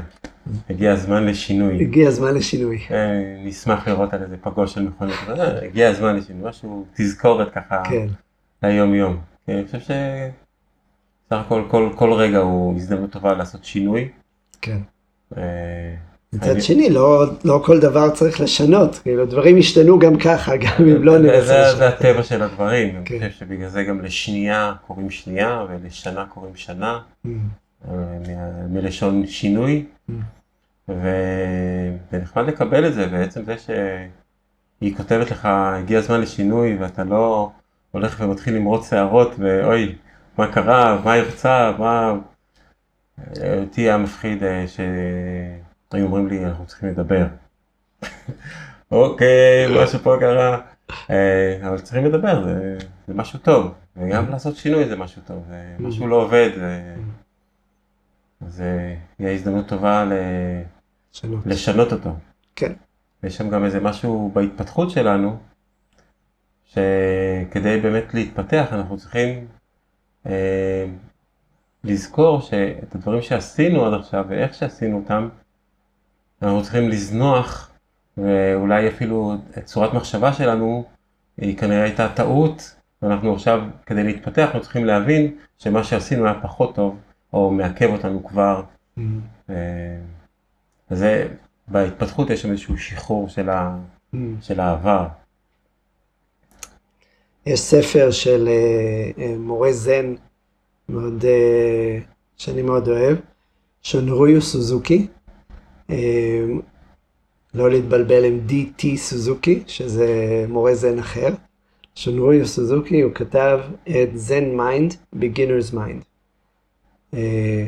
[0.71, 1.83] הגיע הזמן לשינוי.
[1.85, 2.79] הגיע הזמן לשינוי.
[2.91, 8.07] אה, נשמח לראות על איזה פגוש של אה, הגיע הזמן לשינוי, משהו, תזכורת ככה כן,
[8.63, 9.21] ליום יום.
[9.49, 9.93] אני חושב שסך
[11.31, 14.09] הכל כל, כל רגע הוא הזדמנות טובה לעשות שינוי.
[14.61, 14.79] כן.
[16.33, 21.03] מצד שני, לא, לא כל דבר צריך לשנות, כאילו דברים השתנו גם ככה, גם אם
[21.05, 21.92] לא זה- ננסה זה, זה לשנות.
[21.92, 23.18] הטבע של הדברים, אני כן.
[23.18, 27.29] חושב שבגלל זה גם לשנייה קוראים שנייה ולשנה קוראים שנה, Mm,
[27.88, 27.95] אה,
[28.71, 30.12] מלשון שינוי, Mm.
[32.12, 37.51] ונחמד לקבל את זה, בעצם זה שהיא כותבת לך הגיע הזמן לשינוי ואתה לא
[37.90, 39.95] הולך ומתחיל למרוט שערות ואוי,
[40.38, 42.14] מה קרה, מה היא רוצה, מה...
[43.42, 44.64] אה, אותי היה מפחיד אה,
[45.93, 47.27] שהיו אומרים לי אנחנו צריכים לדבר.
[48.91, 50.61] אוקיי, משהו פה קרה,
[51.11, 52.79] אה, אבל צריכים לדבר, זה,
[53.09, 56.95] זה משהו טוב, וגם לעשות שינוי זה משהו טוב, זה משהו לא עובד, זה,
[58.47, 60.13] זה יהיה הזדמנות טובה ל...
[61.15, 61.47] לשנות.
[61.47, 62.11] לשנות אותו.
[62.57, 62.73] כן.
[63.23, 65.37] ויש שם גם איזה משהו בהתפתחות שלנו,
[66.65, 69.47] שכדי באמת להתפתח אנחנו צריכים
[70.27, 70.87] אה,
[71.85, 75.29] לזכור שאת הדברים שעשינו עד עכשיו ואיך שעשינו אותם,
[76.43, 77.71] אנחנו צריכים לזנוח,
[78.17, 80.85] ואולי אפילו צורת מחשבה שלנו
[81.37, 86.75] היא כנראה הייתה טעות, ואנחנו עכשיו כדי להתפתח אנחנו צריכים להבין שמה שעשינו היה פחות
[86.75, 86.97] טוב,
[87.33, 88.63] או מעכב אותנו כבר.
[88.99, 89.01] ממ,
[89.51, 89.55] אה,
[90.91, 91.29] אז זה,
[91.69, 93.77] בהתפתחות יש שם איזשהו שחרור של, ה,
[94.15, 94.17] ממ.
[94.41, 95.07] של העבר.
[97.47, 100.15] יש ספר של אה, אה, מורה זן,
[100.89, 101.99] מאוד, אה,
[102.37, 103.17] שאני מאוד אוהב,
[103.83, 105.07] שונריו סוזוקי, אה,
[107.55, 111.29] לא להתבלבל עם די.טי סוזוקי, שזה מורה זן אחר.
[111.95, 116.05] שונריו סוזוקי, הוא כתב את Zen Mind, Beginner's Mind.
[117.14, 117.66] אה,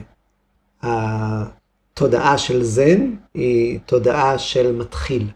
[0.83, 5.31] התודעה של זן היא תודעה של מתחיל,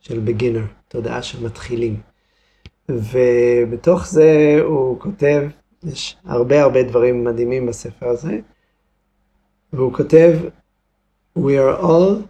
[0.00, 2.00] של beginner, תודעה של מתחילים.
[2.88, 5.42] ובתוך זה הוא כותב,
[5.84, 8.38] יש הרבה הרבה דברים מדהימים בספר הזה,
[9.72, 10.38] והוא כותב,
[11.34, 12.28] We are all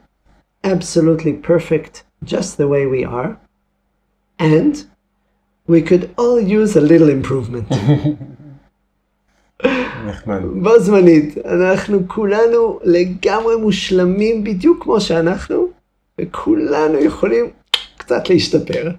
[0.63, 3.39] absolutely perfect just the way we are,
[4.39, 4.87] and
[5.67, 7.69] we could all use a little improvement.
[10.07, 10.43] נחמד.
[10.63, 15.69] בו זמנית, אנחנו כולנו לגמרי מושלמים בדיוק כמו שאנחנו,
[16.21, 17.51] וכולנו יכולים
[17.97, 18.91] קצת להשתפר.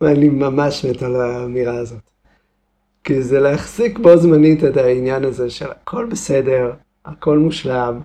[0.00, 1.98] ואני ממש מת על האמירה הזאת.
[3.04, 6.72] כי זה להחזיק בו זמנית את העניין הזה של הכל בסדר,
[7.04, 8.00] הכל מושלם,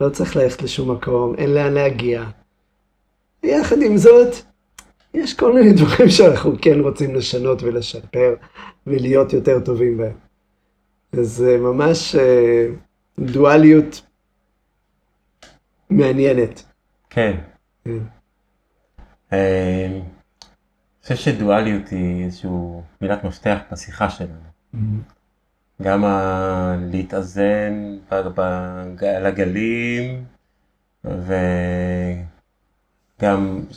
[0.00, 2.24] לא צריך ללכת לשום מקום, אין לאן להגיע.
[3.42, 4.34] ויחד עם זאת,
[5.14, 8.34] יש כל מיני דברים שאנחנו כן רוצים לשנות ולשפר
[8.86, 10.16] ולהיות יותר טובים בהם.
[11.12, 12.66] אז זה ממש אה,
[13.18, 14.02] דואליות
[15.90, 16.62] מעניינת.
[17.10, 17.36] כן.
[17.84, 17.98] כן.
[19.32, 20.02] אה, אני
[21.02, 22.50] חושב שדואליות היא איזושהי
[23.00, 24.50] מילת מפתח בשיחה שלנו.
[25.82, 30.24] גם ה- להתאזן על הגלים,
[31.04, 31.40] וגם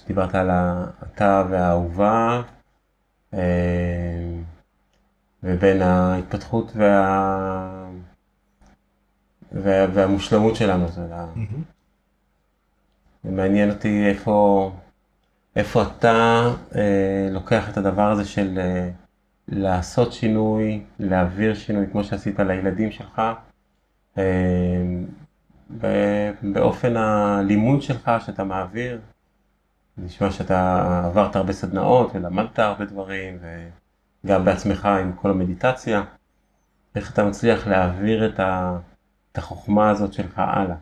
[0.07, 2.41] דיברת על האתה והאהובה,
[3.33, 3.39] אה,
[5.43, 7.89] ובין ההתפתחות וה...
[9.51, 9.85] וה...
[9.93, 10.87] והמושלמות שלנו.
[10.87, 11.27] זה ה-
[13.23, 14.71] מעניין אותי איפה,
[15.55, 16.41] איפה אתה
[16.75, 18.89] אה, לוקח את הדבר הזה של אה,
[19.47, 23.21] לעשות שינוי, להעביר שינוי כמו שעשית לילדים שלך,
[24.17, 24.23] אה,
[26.41, 29.01] באופן הלימוד שלך שאתה מעביר.
[29.97, 33.37] נשמע שאתה עברת הרבה סדנאות ולמדת הרבה דברים,
[34.25, 36.03] וגם בעצמך עם כל המדיטציה.
[36.95, 38.77] איך אתה מצליח להעביר את, ה,
[39.31, 40.75] את החוכמה הזאת שלך הלאה?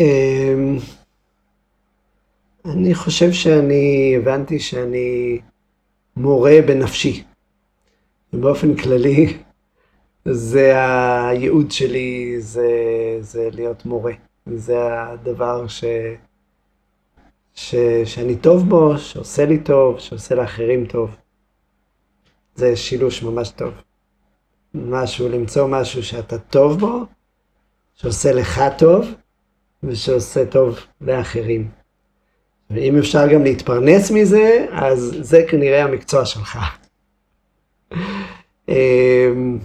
[0.00, 0.76] אמ,
[2.64, 5.40] אני חושב שאני הבנתי שאני
[6.16, 7.24] מורה בנפשי.
[8.32, 9.38] באופן כללי,
[10.24, 10.72] זה
[11.28, 12.68] הייעוד שלי, זה,
[13.20, 14.12] זה להיות מורה.
[14.46, 15.84] זה הדבר ש,
[17.54, 21.16] ש, שאני טוב בו, שעושה לי טוב, שעושה לאחרים טוב.
[22.54, 23.72] זה שילוש ממש טוב.
[24.74, 27.04] משהו, למצוא משהו שאתה טוב בו,
[27.94, 29.06] שעושה לך טוב,
[29.82, 31.81] ושעושה טוב לאחרים.
[32.70, 36.58] ואם אפשר גם להתפרנס מזה, אז זה כנראה המקצוע שלך.
[38.68, 39.58] אמ,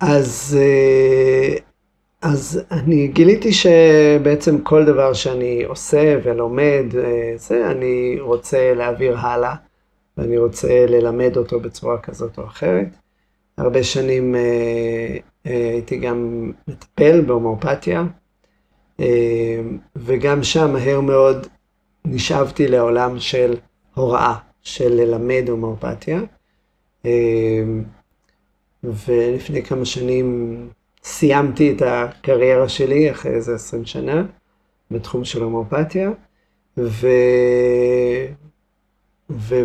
[0.00, 1.56] אז, אה,
[2.22, 9.54] אז אני גיליתי שבעצם כל דבר שאני עושה ולומד, אה, זה אני רוצה להעביר הלאה,
[10.16, 12.88] ואני רוצה ללמד אותו בצורה כזאת או אחרת.
[13.58, 18.06] הרבה שנים אה, הייתי גם מטפל בהומואפתיה, אה,
[19.96, 21.46] וגם שם מהר מאוד
[22.04, 23.56] נשאבתי לעולם של
[23.94, 26.20] הוראה, של ללמד הומואפתיה.
[27.06, 27.62] אה,
[28.84, 30.68] ולפני כמה שנים
[31.04, 34.24] סיימתי את הקריירה שלי, אחרי איזה 20 שנה,
[34.90, 36.10] בתחום של הומואפתיה,
[36.78, 37.06] ו...
[39.30, 39.64] ו...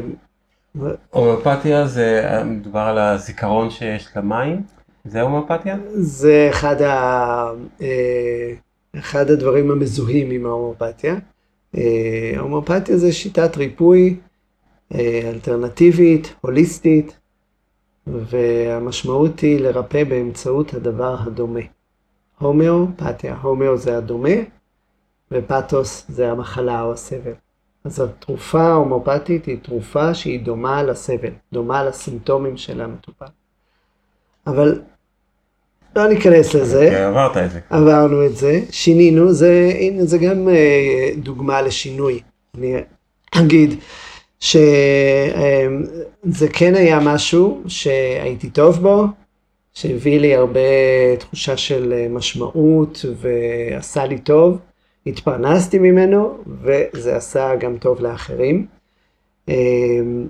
[1.09, 4.61] הומואפתיה זה, מדובר על הזיכרון שיש למים?
[5.05, 5.77] זה הומואפתיה?
[5.93, 7.51] זה אחד, ה...
[8.97, 11.15] אחד הדברים המזוהים עם ההומואפתיה.
[11.77, 14.19] אה, ההומואפתיה זה שיטת ריפוי
[14.93, 17.17] אה, אלטרנטיבית, הוליסטית,
[18.07, 21.59] והמשמעות היא לרפא באמצעות הדבר הדומה.
[22.39, 24.35] הומאופתיה, הומאו זה הדומה,
[25.31, 27.33] ופתוס זה המחלה או הסבל.
[27.83, 33.25] אז התרופה ההומאופתית היא תרופה שהיא דומה לסבל, דומה לסימפטומים של המטופל.
[34.47, 34.81] אבל
[35.95, 36.87] לא ניכנס לזה.
[36.91, 37.59] כן, עברת את זה.
[37.69, 42.19] עברנו את זה, שינינו, זה, הנה, זה גם אה, דוגמה לשינוי.
[42.57, 42.75] אני
[43.35, 43.75] אגיד
[44.39, 44.57] שזה
[46.53, 49.05] כן היה משהו שהייתי טוב בו,
[49.73, 50.59] שהביא לי הרבה
[51.19, 54.57] תחושה של אה, משמעות ועשה לי טוב.
[55.05, 58.65] התפרנסתי ממנו, וזה עשה גם טוב לאחרים.
[59.47, 60.27] אמ,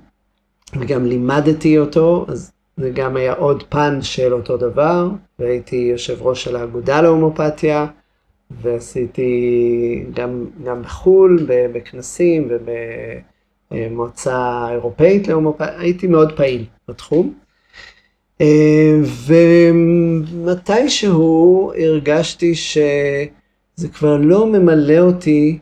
[0.80, 6.44] וגם לימדתי אותו, אז זה גם היה עוד פן של אותו דבר, והייתי יושב ראש
[6.44, 7.88] של האגודה להומופתיה,
[8.62, 12.50] ועשיתי גם, גם בחו"ל, בכנסים
[13.72, 17.34] ובמועצה אירופאית להומופתיה, הייתי מאוד פעיל בתחום.
[18.42, 19.04] אמ,
[20.44, 22.78] ומתישהו הרגשתי ש...
[23.76, 25.60] זה כבר לא ממלא אותי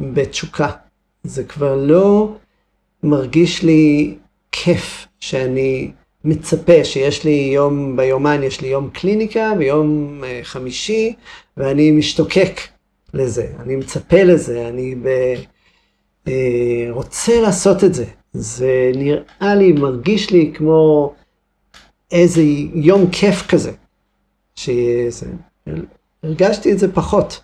[0.00, 0.70] בתשוקה.
[1.24, 2.32] זה כבר לא
[3.02, 4.14] מרגיש לי
[4.52, 5.90] כיף שאני
[6.26, 11.14] מצפה שיש לי יום ביומן, יש לי יום קליניקה ביום uh, חמישי,
[11.56, 12.60] ואני משתוקק
[13.14, 15.08] לזה, אני מצפה לזה, אני ב,
[16.24, 16.30] uh,
[16.90, 18.04] רוצה לעשות את זה.
[18.32, 21.14] זה נראה לי, מרגיש לי כמו
[22.12, 22.42] איזה
[22.74, 23.72] יום כיף כזה.
[24.56, 25.26] שזה,
[26.22, 27.40] הרגשתי את זה פחות.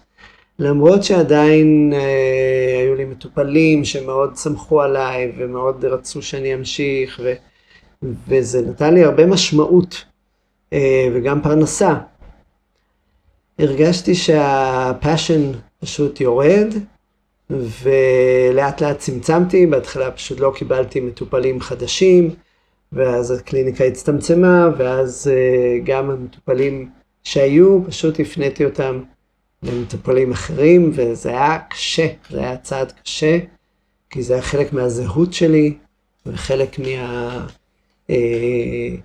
[0.59, 7.33] למרות שעדיין אה, היו לי מטופלים שמאוד סמכו עליי ומאוד רצו שאני אמשיך, ו,
[8.29, 10.05] וזה נתן לי הרבה משמעות
[10.73, 11.95] אה, וגם פרנסה.
[13.59, 16.75] הרגשתי שהפאשן פשוט יורד,
[17.51, 22.35] ולאט לאט צמצמתי, בהתחלה פשוט לא קיבלתי מטופלים חדשים,
[22.93, 26.91] ואז הקליניקה הצטמצמה, ואז אה, גם המטופלים
[27.25, 29.03] שהיו, פשוט הפניתי אותם
[29.62, 33.38] למטופלים אחרים, וזה היה קשה, זה היה צעד קשה,
[34.11, 35.75] כי זה היה חלק מהזהות שלי,
[36.27, 37.47] וחלק מה...
[38.12, 38.96] אה,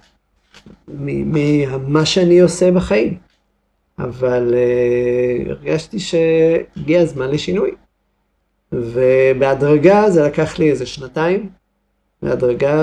[0.88, 3.18] ממה שאני עושה בחיים.
[4.00, 7.72] אבל אה, הרגשתי שהגיע הזמן לשינוי.
[8.72, 11.50] ובהדרגה זה לקח לי איזה שנתיים,
[12.22, 12.78] בהדרגה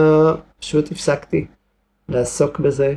[0.60, 1.46] פשוט הפסקתי
[2.08, 2.94] לעסוק בזה.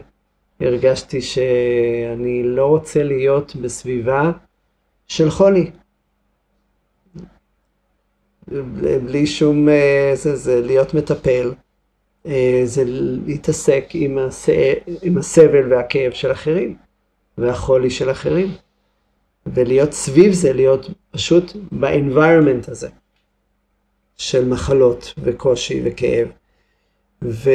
[0.59, 4.31] הרגשתי שאני לא רוצה להיות בסביבה
[5.07, 5.71] של חולי.
[9.05, 11.53] בלי שום, אה, זה, זה להיות מטפל,
[12.65, 12.83] זה
[13.25, 14.49] להתעסק עם, הס...
[15.01, 16.75] עם הסבל והכאב של אחרים,
[17.37, 18.51] והחולי של אחרים.
[19.53, 22.89] ולהיות סביב זה, להיות פשוט ב-environment הזה,
[24.17, 26.27] של מחלות וקושי וכאב.
[27.21, 27.49] ו...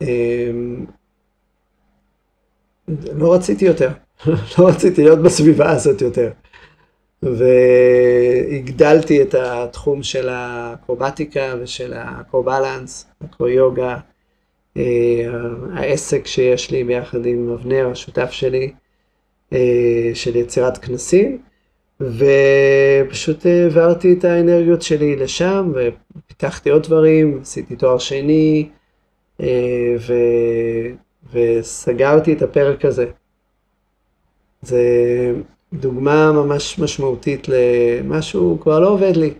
[0.00, 0.86] אמ,
[2.88, 3.90] לא רציתי יותר.
[4.58, 6.30] לא רציתי להיות בסביבה הזאת יותר.
[7.22, 13.98] והגדלתי את התחום של הקרובטיקה ושל הקרובלנס, הקרו-יוגה,
[14.76, 14.82] אה,
[15.74, 18.72] העסק שיש לי ביחד עם אבנר, השותף שלי,
[19.52, 21.42] אה, של יצירת כנסים,
[22.00, 28.68] ופשוט העברתי את האנרגיות שלי לשם, ופיתחתי עוד דברים, עשיתי תואר שני,
[29.40, 30.12] אה, ו...
[31.32, 33.06] וסגרתי את הפרק הזה.
[34.62, 34.82] זה
[35.72, 39.34] דוגמה ממש משמעותית למשהו כבר לא עובד לי.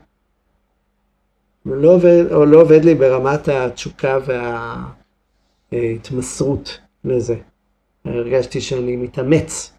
[1.66, 4.18] לא עובד, או לא עובד לי ברמת התשוקה
[5.72, 7.36] וההתמסרות לזה.
[8.04, 9.72] הרגשתי שאני מתאמץ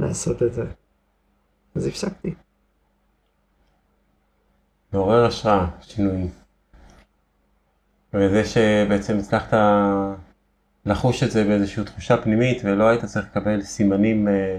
[0.00, 0.64] לעשות את זה.
[1.74, 2.34] אז הפסקתי.
[4.92, 6.28] מעורר השראה, שינוי.
[8.14, 9.54] וזה שבעצם הצלחת
[10.86, 14.58] לחוש את זה באיזושהי תחושה פנימית, ולא היית צריך לקבל סימנים אה,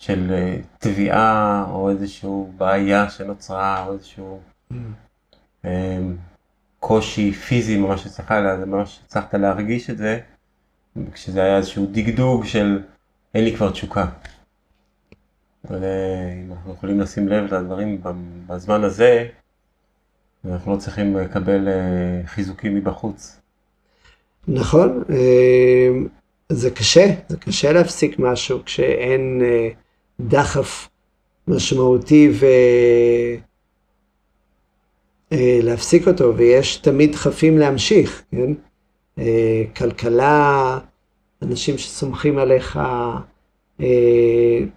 [0.00, 4.40] של אה, תביעה, או איזושהי בעיה שנוצרה, או איזשהו...
[4.72, 4.76] Mm.
[5.64, 5.98] אה,
[6.78, 8.34] קושי פיזי ממש הצלחת,
[8.66, 10.20] ממש הצלחת להרגיש את זה,
[11.12, 12.82] כשזה היה איזשהו דגדוג של
[13.34, 14.06] אין לי כבר תשוקה.
[15.70, 18.02] אם אנחנו יכולים לשים לב לדברים
[18.46, 19.26] בזמן הזה,
[20.44, 23.40] אנחנו לא צריכים לקבל אה, חיזוקים מבחוץ.
[24.48, 25.88] נכון, אה,
[26.48, 29.68] זה קשה, זה קשה להפסיק משהו כשאין אה,
[30.28, 30.88] דחף
[31.48, 32.30] משמעותי
[35.32, 38.52] ולהפסיק אותו, ויש תמיד דחפים להמשיך, כן?
[39.76, 40.78] כלכלה,
[41.42, 42.78] אנשים שסומכים עליך,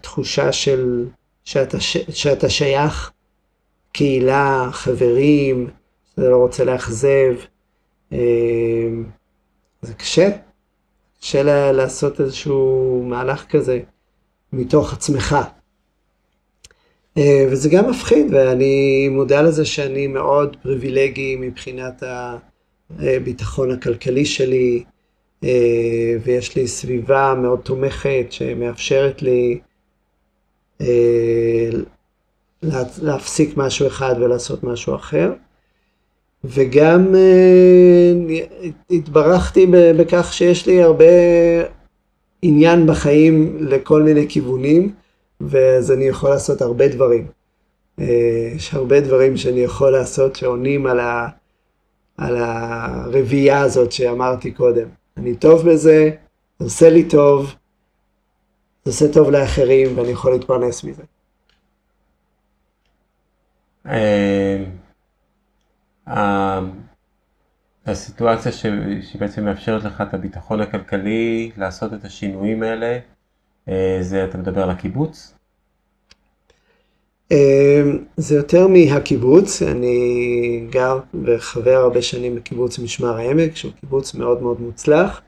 [0.02, 1.08] תחושה של
[1.44, 1.80] שאתה,
[2.10, 3.12] שאתה שייך,
[3.92, 5.70] קהילה, חברים,
[6.10, 7.36] שאתה לא רוצה לאכזב.
[9.82, 10.30] זה קשה,
[11.22, 13.80] קשה לעשות איזשהו מהלך כזה
[14.54, 15.36] מתוך עצמך.
[17.20, 22.04] וזה גם מפחיד, ואני מודע לזה שאני מאוד פריבילגי מבחינת
[23.00, 24.84] הביטחון הכלכלי שלי,
[26.24, 29.60] ויש לי סביבה מאוד תומכת שמאפשרת לי
[33.02, 35.34] להפסיק משהו אחד ולעשות משהו אחר.
[36.44, 37.16] וגם
[38.90, 39.66] התברכתי
[39.98, 41.06] בכך שיש לי הרבה
[42.46, 44.94] עניין בחיים לכל מיני כיוונים,
[45.42, 47.28] ואז אני יכול לעשות הרבה דברים.
[48.56, 51.28] יש הרבה דברים שאני יכול לעשות שעונים על, ה,
[52.18, 54.88] על הרביעייה הזאת שאמרתי קודם.
[55.18, 56.10] אני טוב בזה,
[56.60, 57.56] זה עושה לי טוב,
[58.86, 61.04] זה עושה טוב לאחרים ואני יכול להתפרנס מזה.
[67.88, 68.52] אה, הסיטואציה
[69.02, 73.00] שבעצם מאפשרת לך את הביטחון הכלכלי לעשות את השינויים האלה,
[73.70, 75.34] אה, זה אתה מדבר על הקיבוץ?
[77.32, 77.82] אה,
[78.18, 84.62] זה יותר מהקיבוץ, אני גר וחבר הרבה שנים בקיבוץ משמר העמק, שהוא קיבוץ מאוד מאוד
[84.62, 85.22] מוצלח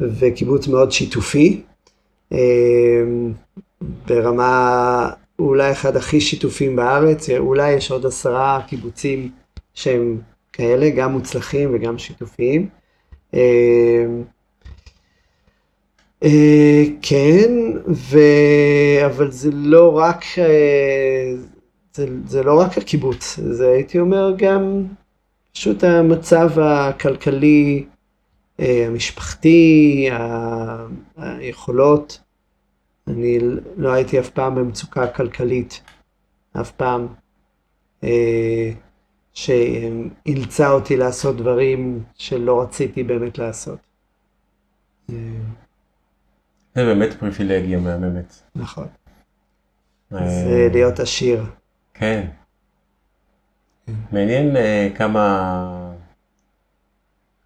[0.00, 1.62] וקיבוץ מאוד שיתופי,
[4.06, 9.30] ברמה אולי אחד הכי שיתופים בארץ, אולי יש עוד עשרה קיבוצים
[9.74, 10.20] שהם
[10.58, 12.68] כאלה, גם מוצלחים וגם שיתופיים.
[16.22, 17.50] אה, כן,
[17.88, 18.18] ו...
[19.06, 21.34] אבל זה לא רק, אה,
[21.92, 24.84] זה, זה לא רק הקיבוץ, זה הייתי אומר גם
[25.52, 27.84] פשוט המצב הכלכלי,
[28.58, 30.08] המשפחתי,
[31.16, 32.20] היכולות.
[33.08, 33.38] אני
[33.76, 35.82] לא הייתי אף פעם במצוקה כלכלית,
[36.60, 37.06] אף פעם,
[38.04, 38.70] אה,
[39.38, 43.78] שאילצה אותי לעשות דברים שלא רציתי באמת לעשות.
[45.10, 45.14] אה,
[46.74, 48.34] זה באמת פריבילגיה מהממת.
[48.54, 48.86] נכון.
[50.12, 51.44] אה, זה להיות עשיר.
[51.94, 52.26] כן.
[54.12, 54.56] מעניין
[54.94, 55.94] כמה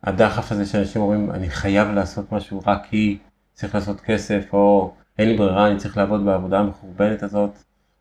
[0.03, 3.19] הדחף הזה שאנשים אומרים, אני חייב לעשות משהו רק כי
[3.53, 7.51] צריך לעשות כסף, או אין לי ברירה, אני צריך לעבוד בעבודה המחורבנת הזאת,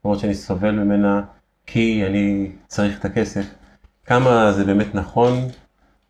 [0.06, 1.22] למרות שאני סובל ממנה,
[1.66, 3.61] כי אני צריך את הכסף.
[4.12, 5.34] כמה זה באמת נכון,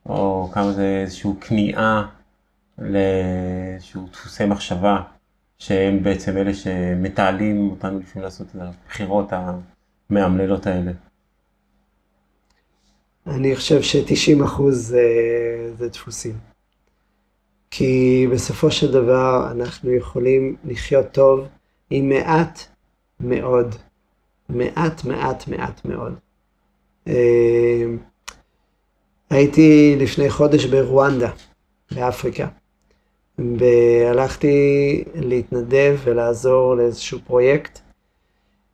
[0.05, 2.07] או כמה זה איזושהי כניעה
[2.77, 5.01] לאיזשהו דפוסי מחשבה,
[5.57, 9.29] שהם בעצם אלה שמתעלים אותנו לפעמים לעשות את הבחירות
[10.09, 10.91] המאמללות האלה.
[13.27, 15.03] אני חושב ש-90% זה,
[15.77, 16.35] זה דפוסים.
[17.71, 21.47] כי בסופו של דבר אנחנו יכולים לחיות טוב
[21.89, 22.59] עם מעט
[23.19, 23.75] מאוד,
[24.49, 26.13] מעט מעט מעט מאוד.
[27.07, 27.85] אה,
[29.29, 31.31] הייתי לפני חודש ברואנדה,
[31.91, 32.47] באפריקה,
[33.37, 37.79] והלכתי להתנדב ולעזור לאיזשהו פרויקט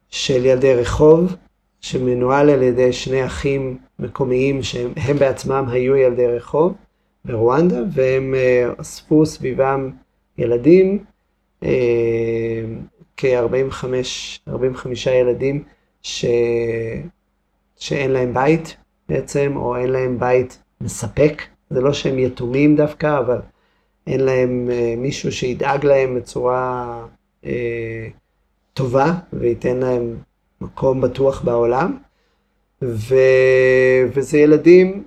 [0.09, 1.35] של ילדי רחוב,
[1.81, 6.73] שמנוהל על ידי שני אחים מקומיים שהם בעצמם היו ילדי רחוב.
[7.25, 9.91] ברואנדה, והם אה, אספו סביבם
[10.37, 11.03] ילדים,
[11.63, 12.63] אה,
[13.17, 15.63] כ-45 ילדים
[16.01, 16.25] ש...
[17.77, 18.77] שאין להם בית
[19.09, 21.41] בעצם, או אין להם בית מספק.
[21.69, 23.39] זה לא שהם יתומים דווקא, אבל
[24.07, 27.05] אין להם אה, מישהו שידאג להם בצורה
[27.45, 28.07] אה,
[28.73, 30.15] טובה וייתן להם
[30.61, 31.97] מקום בטוח בעולם.
[32.81, 33.15] ו...
[34.13, 35.03] וזה ילדים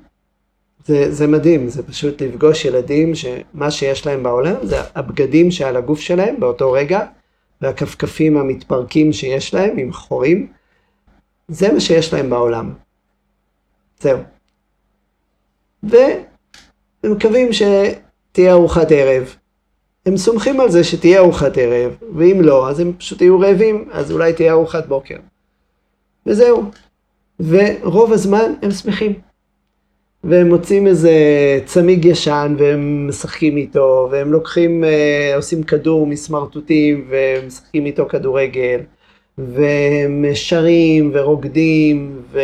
[0.87, 6.01] זה, זה מדהים, זה פשוט לפגוש ילדים שמה שיש להם בעולם זה הבגדים שעל הגוף
[6.01, 7.01] שלהם באותו רגע,
[7.61, 10.47] והכפכפים המתפרקים שיש להם עם חורים,
[11.51, 12.73] זה מה שיש להם בעולם.
[14.01, 14.19] זהו.
[15.83, 16.23] והם
[17.05, 19.37] מקווים שתהיה ארוחת ערב.
[20.07, 24.13] הם סומכים על זה שתהיה ארוחת ערב, ואם לא, אז הם פשוט יהיו רעבים, אז
[24.13, 25.17] אולי תהיה ארוחת בוקר.
[26.27, 26.63] וזהו.
[27.41, 29.15] ורוב הזמן הם שמחים.
[30.25, 31.13] והם מוצאים איזה
[31.65, 38.81] צמיג ישן והם משחקים איתו, והם לוקחים, אה, עושים כדור מסמרטוטים ומשחקים איתו כדורגל,
[39.49, 42.41] והם שרים ורוקדים, ו...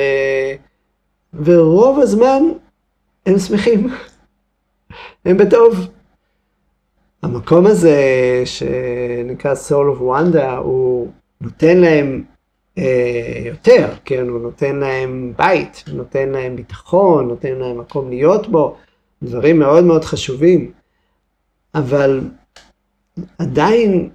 [1.44, 2.42] ורוב הזמן
[3.26, 3.88] הם שמחים,
[5.24, 5.88] הם בטוב.
[7.22, 8.02] המקום הזה
[8.44, 11.08] שנקרא Soul of Wanda הוא
[11.40, 12.24] נותן להם
[12.78, 18.76] אה, יותר, כן, הוא נותן להם בית, נותן להם ביטחון, נותן להם מקום להיות בו,
[19.22, 20.72] דברים מאוד מאוד חשובים,
[21.74, 22.20] אבל
[23.38, 24.08] עדיין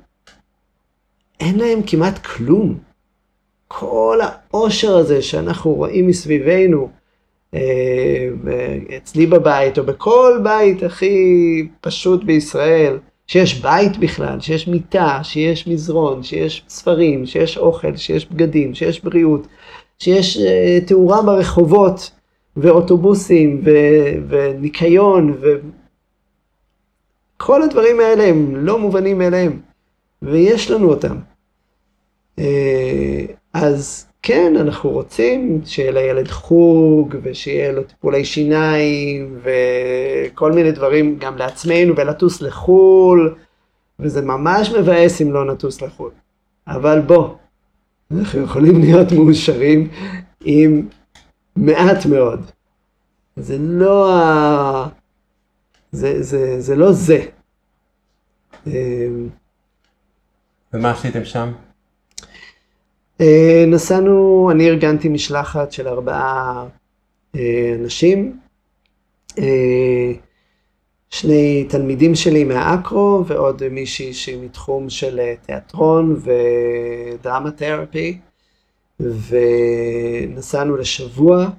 [1.42, 2.78] אין להם כמעט כלום.
[3.68, 6.90] כל העושר הזה שאנחנו רואים מסביבנו,
[7.54, 8.30] אה,
[8.98, 16.24] אצלי בבית או בכל בית הכי פשוט בישראל, שיש בית בכלל, שיש מיטה, שיש מזרון,
[16.24, 19.48] שיש ספרים, שיש אוכל, שיש בגדים, שיש בריאות,
[20.00, 20.42] שיש uh,
[20.88, 22.12] תאורה ברחובות,
[22.58, 25.38] ואוטובוסים, ו- וניקיון,
[27.38, 29.60] וכל הדברים האלה הם לא מובנים מאליהם,
[30.22, 31.16] ויש לנו אותם.
[32.40, 32.42] Uh,
[33.54, 41.38] אז כן, אנחנו רוצים שיהיה לילד חוג, ושיהיה לו טיפולי שיניים, וכל מיני דברים גם
[41.38, 43.36] לעצמנו, ולטוס לחו"ל,
[44.00, 46.12] וזה ממש מבאס אם לא נטוס לחו"ל.
[46.68, 47.36] אבל בוא,
[48.12, 49.90] אנחנו יכולים להיות מאושרים
[50.42, 50.88] עם
[51.56, 52.52] מעט מאוד.
[53.36, 54.88] זה לא ה...
[55.92, 57.26] זה, זה, זה לא זה.
[58.68, 59.30] אמ,
[60.74, 61.52] ומה עשיתם שם?
[63.22, 66.66] אה, נסענו, אני ארגנתי משלחת של ארבעה
[67.36, 68.40] אה, אנשים,
[69.40, 70.12] אה,
[71.10, 78.18] שני תלמידים שלי מה acro ועוד מישהי שהיא מתחום של תיאטרון ו drama therapy,
[79.00, 81.50] ונסענו לשבוע,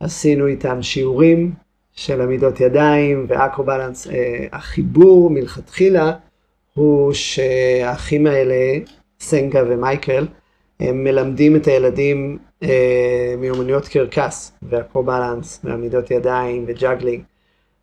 [0.00, 1.52] עשינו איתם שיעורים
[1.92, 4.06] של עמידות ידיים ו acro balance.
[4.52, 6.12] החיבור מלכתחילה
[6.74, 8.78] הוא שהאחים האלה,
[9.20, 10.26] סנגה ומייקל,
[10.80, 17.22] הם מלמדים את הילדים אה, מיומנויות קרקס ו acro balance ועמידות ידיים ו juggling.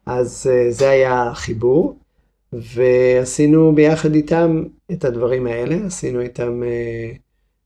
[0.06, 1.98] אז אה, זה היה החיבור,
[2.54, 7.12] ועשינו ביחד איתם את הדברים האלה, עשינו איתם אה,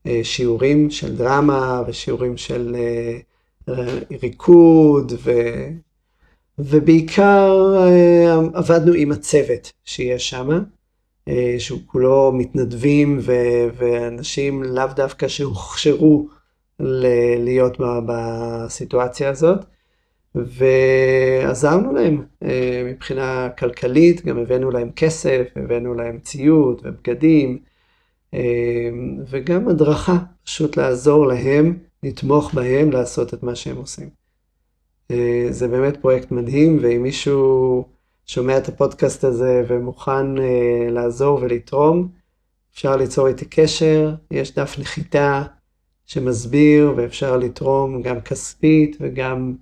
[0.07, 3.19] אה, שיעורים של דרמה ושיעורים של אה,
[4.21, 5.31] ריקוד, ו...
[6.59, 10.49] ובעיקר אה, עבדנו עם הצוות שיש שם.
[11.27, 16.27] אה, שהוא כולו מתנדבים ו- ואנשים לאו דווקא שהוכשרו
[16.79, 19.65] ל- להיות ב- בסיטואציה הזאת.
[20.35, 27.59] ועזרנו להם אה, מבחינה כלכלית, גם הבאנו להם כסף, הבאנו להם ציוד ובגדים,
[28.33, 28.89] אה,
[29.29, 34.09] וגם הדרכה, פשוט לעזור להם, לתמוך בהם, לעשות את מה שהם עושים.
[35.49, 37.85] זה באמת פרויקט מדהים, ואם מישהו
[38.29, 40.41] שומע את הפודקאסט הזה ומוכן uh,
[40.91, 42.09] לעזור ולתרום,
[42.73, 45.43] אפשר ליצור איתי קשר, יש דף נחיתה
[46.05, 49.55] שמסביר ואפשר לתרום גם כספית וגם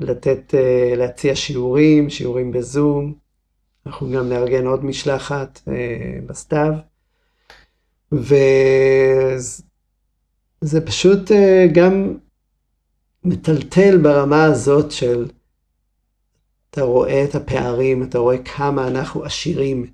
[0.00, 0.56] לתת, uh,
[0.96, 3.14] להציע שיעורים, שיעורים בזום.
[3.86, 5.70] אנחנו גם נארגן עוד משלחת uh,
[6.26, 6.72] בסתיו.
[8.12, 9.62] וזה
[10.86, 11.34] פשוט uh,
[11.72, 12.14] גם
[13.24, 15.26] מטלטל ברמה הזאת של
[16.76, 19.92] אתה רואה את הפערים, אתה רואה כמה אנחנו עשירים,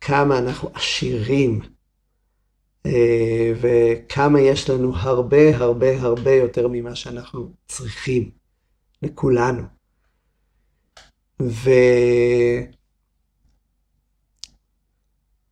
[0.00, 1.60] כמה אנחנו עשירים,
[2.86, 8.30] אה, וכמה יש לנו הרבה הרבה הרבה יותר ממה שאנחנו צריכים,
[9.02, 9.62] לכולנו.
[11.42, 11.70] ו...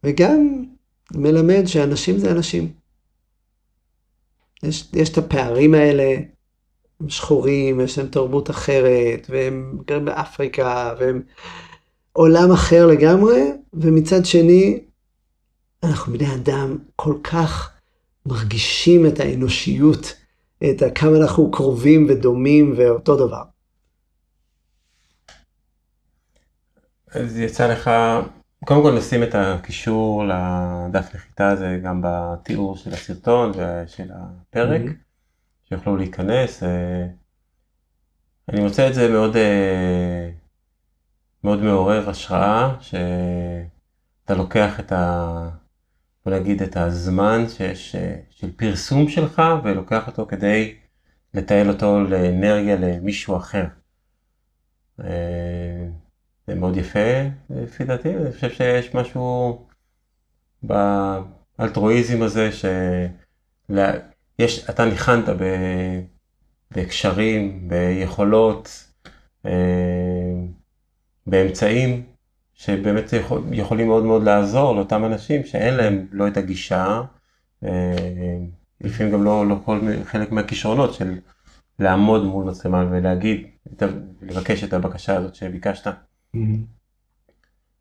[0.04, 0.64] וגם
[1.14, 2.72] מלמד שאנשים זה אנשים.
[4.62, 6.16] יש, יש את הפערים האלה,
[7.00, 11.22] הם שחורים, יש להם תרבות אחרת, והם גרים באפריקה, והם
[12.12, 14.80] עולם אחר לגמרי, ומצד שני,
[15.82, 17.72] אנחנו בני אדם כל כך
[18.26, 20.14] מרגישים את האנושיות,
[20.64, 23.42] את כמה אנחנו קרובים ודומים ואותו דבר.
[27.14, 27.90] אז יצא לך,
[28.64, 34.80] קודם כל נשים את הקישור לדף נחיתה הזה גם בתיאור של הסרטון ושל הפרק.
[34.80, 35.09] Mm-hmm.
[35.70, 36.62] שיוכלו להיכנס.
[36.62, 37.06] אה,
[38.48, 40.30] אני מוצא את זה מאוד, אה,
[41.44, 45.48] מאוד מעורר השראה, שאתה לוקח את ה...
[46.26, 50.76] בוא נגיד את הזמן שיש, אה, של פרסום שלך ולוקח אותו כדי
[51.34, 53.64] לתעל אותו לאנרגיה למישהו אחר.
[56.46, 59.66] זה מאוד יפה לפי דעתי, אני חושב שיש משהו
[60.62, 62.64] באלטרואיזם הזה, ש...
[64.40, 65.24] יש, אתה ניחנת
[66.72, 68.86] בקשרים, ביכולות,
[69.46, 69.50] אה,
[71.26, 72.02] באמצעים,
[72.54, 77.02] שבאמת יכול, יכולים מאוד מאוד לעזור לאותם אנשים שאין להם לא את הגישה,
[77.64, 78.38] אה,
[78.80, 81.18] לפעמים גם לא, לא כל חלק מהכישרונות של
[81.78, 83.46] לעמוד מול מצלמה ולהגיד,
[84.22, 85.86] לבקש את הבקשה הזאת שביקשת.
[85.86, 86.38] Mm-hmm.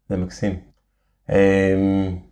[0.10, 0.60] זה מקסים.
[1.30, 2.29] אמ,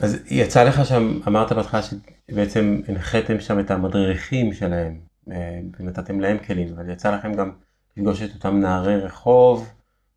[0.00, 6.38] אז יצא לך שם, אמרת בהתחלה שבעצם הנחיתם שם את המדריכים שלהם אה, ונתתם להם
[6.38, 7.50] כלים, אבל יצא לכם גם
[7.96, 9.68] לפגוש את אותם נערי רחוב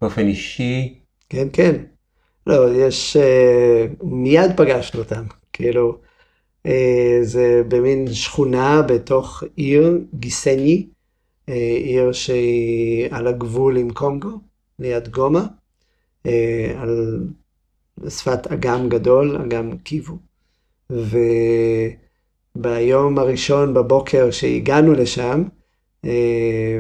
[0.02, 1.00] באופן אישי.
[1.30, 1.76] כן, כן.
[2.48, 5.24] לא, יש, uh, מיד פגשנו אותם,
[5.54, 5.98] כאילו,
[6.68, 6.72] uh,
[7.22, 10.88] זה במין שכונה בתוך עיר, גיסני,
[11.84, 14.40] עיר שהיא על הגבול עם קונגו,
[14.80, 15.46] ליד גומה,
[16.28, 16.30] אה,
[16.78, 17.24] על
[18.10, 20.18] שפת אגם גדול, אגם קיבו.
[22.56, 25.44] וביום הראשון בבוקר שהגענו לשם,
[26.06, 26.80] אה,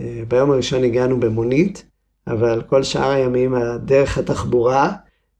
[0.00, 1.84] אה, ביום הראשון הגענו במונית,
[2.26, 4.92] אבל כל שאר הימים הדרך התחבורה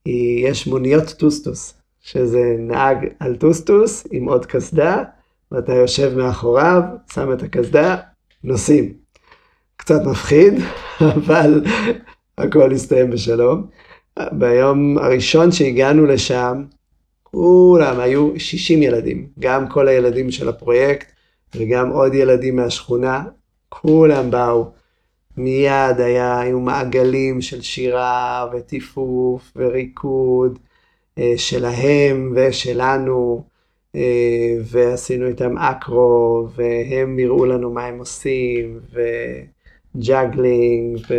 [0.05, 5.03] היא, יש מוניות טוסטוס, שזה נהג על טוסטוס עם עוד קסדה,
[5.51, 6.81] ואתה יושב מאחוריו,
[7.13, 7.95] שם את הקסדה,
[8.43, 8.93] נוסעים.
[9.77, 10.53] קצת מפחיד,
[11.15, 11.63] אבל
[12.37, 13.67] הכל הסתיים בשלום.
[14.31, 16.63] ביום הראשון שהגענו לשם,
[17.23, 21.11] כולם היו 60 ילדים, גם כל הילדים של הפרויקט
[21.55, 23.23] וגם עוד ילדים מהשכונה,
[23.69, 24.71] כולם באו.
[25.37, 30.59] מיד היה, היו מעגלים של שירה וטיפוף וריקוד
[31.17, 33.43] אה, שלהם ושלנו,
[33.95, 38.79] אה, ועשינו איתם אקרו, והם הראו לנו מה הם עושים,
[39.95, 41.13] וג'אגלינג, ו...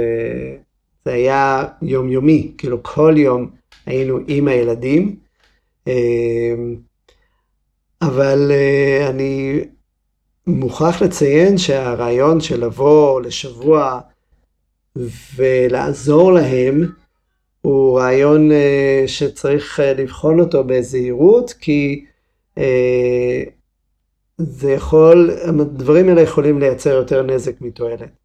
[1.05, 3.51] זה היה יומיומי, כאילו כל יום
[3.87, 5.17] היינו עם הילדים.
[5.87, 6.77] אמ,
[8.03, 9.61] אבל אה, אני
[10.47, 14.01] מוכרח לציין שהרעיון של לבוא לשבוע
[15.37, 16.93] ולעזור להם,
[17.61, 22.05] הוא רעיון אה, שצריך אה, לבחון אותו בזהירות, כי
[24.39, 28.20] זה יכול, הדברים האלה יכולים לייצר יותר נזק מתועלת.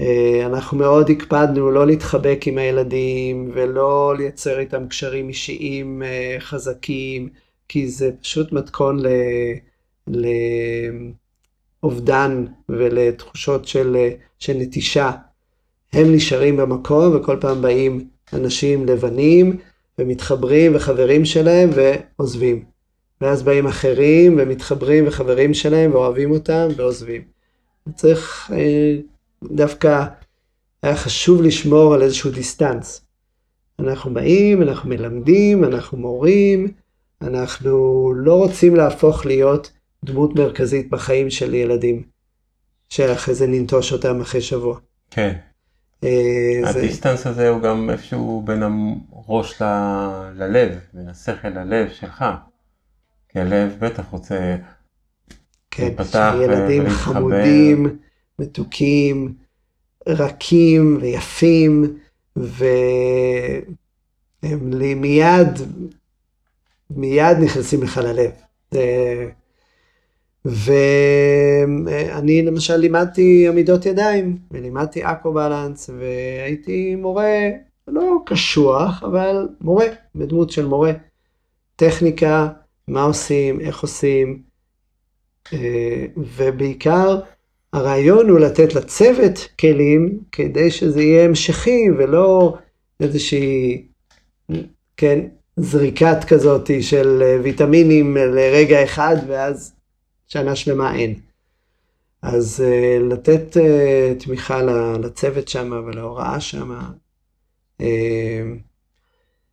[0.00, 7.28] אה, אנחנו מאוד הקפדנו לא להתחבק עם הילדים ולא לייצר איתם קשרים אישיים אה, חזקים,
[7.68, 9.02] כי זה פשוט מתכון
[11.82, 13.96] לאובדן ולתחושות של,
[14.38, 15.10] של נטישה.
[15.92, 19.56] הם נשארים במקום וכל פעם באים אנשים לבנים
[19.98, 22.64] ומתחברים וחברים שלהם ועוזבים.
[23.20, 27.22] ואז באים אחרים ומתחברים וחברים שלהם ואוהבים אותם ועוזבים.
[27.94, 28.96] צריך אה,
[29.50, 30.04] דווקא
[30.82, 33.04] היה חשוב לשמור על איזשהו distance.
[33.78, 36.68] אנחנו באים, אנחנו מלמדים, אנחנו מורים,
[37.22, 39.70] אנחנו לא רוצים להפוך להיות
[40.04, 42.02] דמות מרכזית בחיים של ילדים,
[42.88, 44.78] שאחרי זה ננטוש אותם אחרי שבוע.
[45.10, 45.36] כן.
[46.04, 48.62] אה, ה distance הזה הוא גם איפשהו בין
[49.12, 49.64] הראש ל...
[50.34, 52.24] ללב, בין השכל ללב שלך.
[53.28, 54.56] כי הלב בטח רוצה
[55.70, 56.90] כן, להיפתח ולהתחבר.
[56.90, 57.98] חמודים.
[58.38, 59.34] מתוקים,
[60.08, 61.98] רכים ויפים,
[62.36, 63.62] והם
[64.72, 65.58] לי מיד,
[66.90, 68.32] מיד נכנסים לך ללב.
[70.44, 77.48] ואני למשל לימדתי עמידות ידיים, ולימדתי אקו בלנס, והייתי מורה
[77.88, 80.92] לא קשוח, אבל מורה, בדמות של מורה.
[81.76, 82.48] טכניקה,
[82.88, 84.42] מה עושים, איך עושים,
[85.52, 87.20] אה, ובעיקר
[87.72, 92.56] הרעיון הוא לתת לצוות כלים כדי שזה יהיה המשכי ולא
[93.00, 93.86] איזושהי,
[94.96, 95.20] כן,
[95.56, 99.74] זריקת כזאת של ויטמינים לרגע אחד ואז
[100.26, 101.14] שנה שלמה אין.
[102.22, 104.62] אז uh, לתת uh, תמיכה
[105.02, 106.70] לצוות שם ולהוראה שם.
[107.82, 107.84] Uh,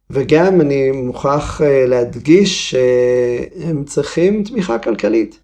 [0.10, 5.40] וגם אני מוכרח uh, להדגיש שהם צריכים תמיכה כלכלית.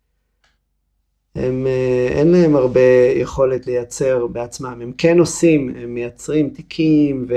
[1.35, 2.79] הם, אה, אין להם הרבה
[3.15, 4.79] יכולת לייצר בעצמם.
[4.81, 7.35] הם כן עושים, הם מייצרים תיקים ו,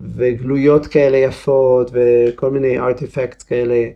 [0.00, 3.88] וגלויות כאלה יפות וכל מיני ארטיפקט כאלה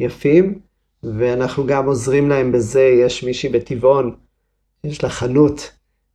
[0.00, 0.58] יפים,
[1.02, 2.82] ואנחנו גם עוזרים להם בזה.
[2.82, 4.14] יש מישהי בטבעון,
[4.84, 5.70] יש לה חנות,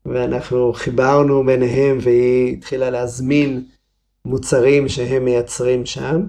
[0.05, 3.63] ואנחנו חיברנו ביניהם והיא התחילה להזמין
[4.25, 6.21] מוצרים שהם מייצרים שם.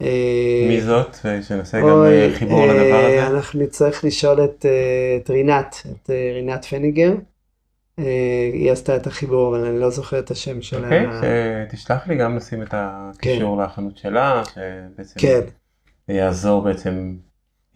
[0.00, 1.16] מי אה, זאת?
[1.24, 3.22] ושנעשה גם אה, חיבור לדבר הזה.
[3.22, 4.66] אה, אנחנו נצטרך לשאול את,
[5.22, 7.12] את רינת, את רינת פניגר.
[8.52, 10.84] היא עשתה את החיבור, אבל אני לא זוכר את השם שלה.
[10.84, 11.06] אוקיי,
[11.70, 13.62] תשלח לי גם לשים את הקישור כן.
[13.62, 15.40] לחנות שלה, שבעצם כן.
[16.08, 17.16] יעזור בעצם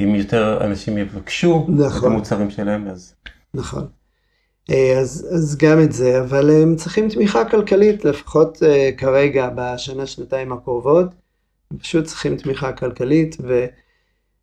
[0.01, 2.13] אם יותר אנשים יבקשו את נכון.
[2.13, 3.15] המוצרים שלהם, אז
[3.55, 3.87] נכון.
[4.71, 10.07] אה, אז, אז גם את זה, אבל הם צריכים תמיכה כלכלית, לפחות אה, כרגע, בשנה,
[10.07, 11.24] שנתיים הקרובות.
[11.79, 13.37] פשוט צריכים תמיכה כלכלית,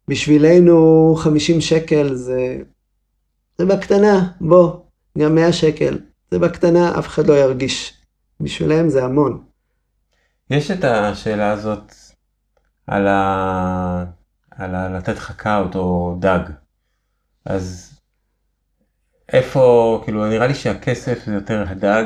[0.08, 2.58] ובשבילנו 50 שקל זה,
[3.58, 4.80] זה בקטנה, בוא,
[5.18, 6.00] גם 100 שקל,
[6.32, 8.02] זה בקטנה, אף אחד לא ירגיש.
[8.42, 9.44] בשבילם זה המון.
[10.50, 11.94] יש את השאלה הזאת
[12.88, 14.06] על, ה...
[14.52, 14.90] על ה...
[14.90, 16.40] לתת חכות או דג.
[17.46, 17.94] אז
[19.34, 22.06] איפה, כאילו, נראה לי שהכסף זה יותר הדג,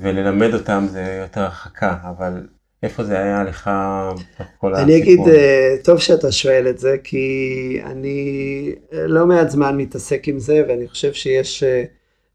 [0.00, 2.46] וללמד אותם זה יותר הרחקה, אבל
[2.82, 3.70] איפה זה היה לך
[4.14, 5.34] בתוך כל אני אגיד, הסיפור?
[5.34, 10.62] אה, טוב שאתה שואל את זה, כי אני אה, לא מעט זמן מתעסק עם זה,
[10.68, 11.84] ואני חושב שיש, אה,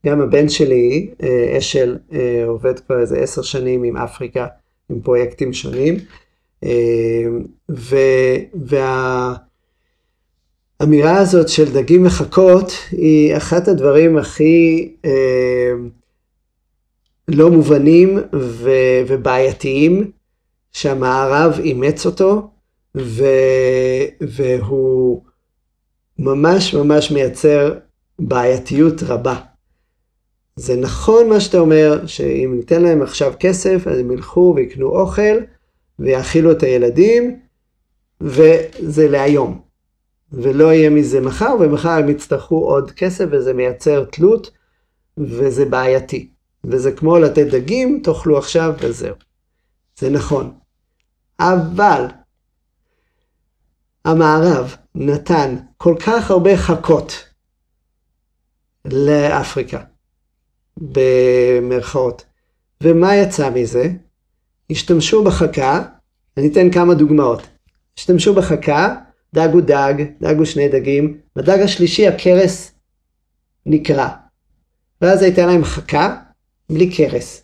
[0.05, 4.47] גם הבן שלי, אה, אשל, אה, עובד כבר איזה עשר שנים עם אפריקה,
[4.89, 5.95] עם פרויקטים שונים,
[6.63, 7.25] אה,
[10.80, 15.71] והאמירה הזאת של דגים וחכות היא אחת הדברים הכי אה,
[17.36, 20.11] לא מובנים ו- ובעייתיים
[20.71, 22.49] שהמערב אימץ אותו,
[22.97, 23.23] ו...
[24.21, 25.23] והוא
[26.19, 27.73] ממש ממש מייצר
[28.19, 29.36] בעייתיות רבה.
[30.55, 35.38] זה נכון מה שאתה אומר, שאם ניתן להם עכשיו כסף, אז הם ילכו ויקנו אוכל,
[35.99, 37.39] ויאכילו את הילדים,
[38.21, 39.61] וזה להיום.
[40.32, 44.51] ולא יהיה מזה מחר, ומחר הם יצטרכו עוד כסף, וזה מייצר תלות,
[45.17, 46.30] וזה בעייתי.
[46.64, 49.16] וזה כמו לתת דגים, תאכלו עכשיו וזהו.
[49.99, 50.53] זה נכון.
[51.39, 52.05] אבל
[54.05, 57.30] המערב נתן כל כך הרבה חכות
[58.86, 59.84] לאפריקה,
[60.78, 62.26] במרכאות.
[62.84, 63.89] ומה יצא מזה?
[64.70, 65.84] השתמשו בחכה,
[66.38, 67.47] אני אתן כמה דוגמאות.
[67.97, 68.95] השתמשו בחכה,
[69.34, 72.72] דג הוא דג, דג הוא שני דגים, בדג השלישי הכרס
[73.66, 74.10] נקרע.
[75.01, 76.16] ואז הייתה להם חכה
[76.70, 77.41] בלי כרס.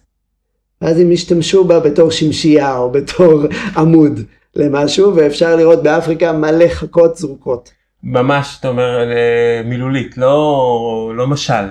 [0.81, 3.41] ואז הם השתמשו בה בתור שמשייה או בתור
[3.77, 4.19] עמוד
[4.55, 7.69] למשהו, ואפשר לראות באפריקה מלא חכות זרוקות.
[8.03, 10.55] ממש, אתה אומר, אה, מילולית, לא,
[11.15, 11.65] לא משל,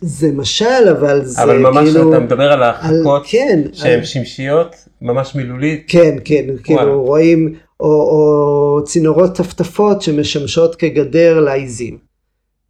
[0.00, 2.10] זה משל, אבל זה אבל ממש כאילו...
[2.12, 5.84] אתה מדבר על על- החכות כן, שהן על- שמשיות, ממש מילולית.
[5.88, 6.62] כן, כן, וואלה.
[6.62, 11.98] כאילו רואים, או, או צינורות טפטפות שמשמשות כגדר לעיזים,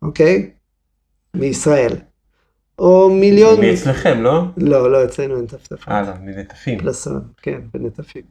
[0.03, 0.51] אוקיי?
[1.35, 1.93] מישראל.
[2.81, 3.61] או מיליון...
[3.61, 4.43] מאצלכם, לא?
[4.57, 5.89] לא, לא, אצלנו אין טפטפות.
[5.89, 6.79] אה, לא, מנטפים.
[6.79, 8.23] פלסון, כן, בנטפים.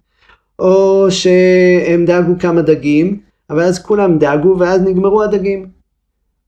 [0.59, 3.19] או שהם דאגו כמה דגים,
[3.49, 5.67] אבל אז כולם דאגו ואז נגמרו הדגים.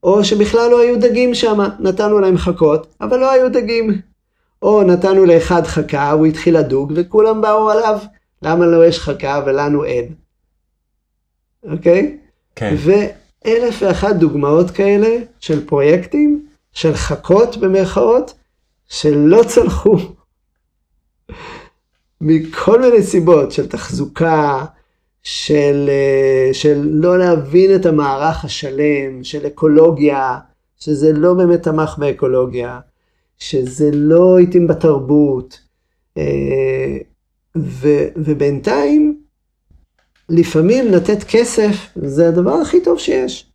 [0.04, 4.02] או שבכלל לא היו דגים שם, נתנו להם חכות, אבל לא היו דגים.
[4.62, 8.00] או נתנו לאחד חכה, הוא התחיל לדוג וכולם באו עליו,
[8.42, 10.06] למה לו יש חכה ולנו אין?
[11.64, 12.18] אוקיי?
[12.56, 12.76] כן.
[12.78, 18.34] ואלף ואחת דוגמאות כאלה של פרויקטים, של חכות במרכאות,
[18.88, 19.98] שלא צלחו.
[22.22, 24.66] מכל מיני סיבות של תחזוקה,
[25.24, 30.40] של, אה, של לא להבין את המערך השלם, של אקולוגיה,
[30.80, 32.80] שזה לא באמת תמך באקולוגיה,
[33.38, 35.60] שזה לא התאים בתרבות,
[36.18, 36.98] אה,
[37.58, 39.22] ו, ובינתיים,
[40.30, 43.51] לפעמים לתת כסף זה הדבר הכי טוב שיש.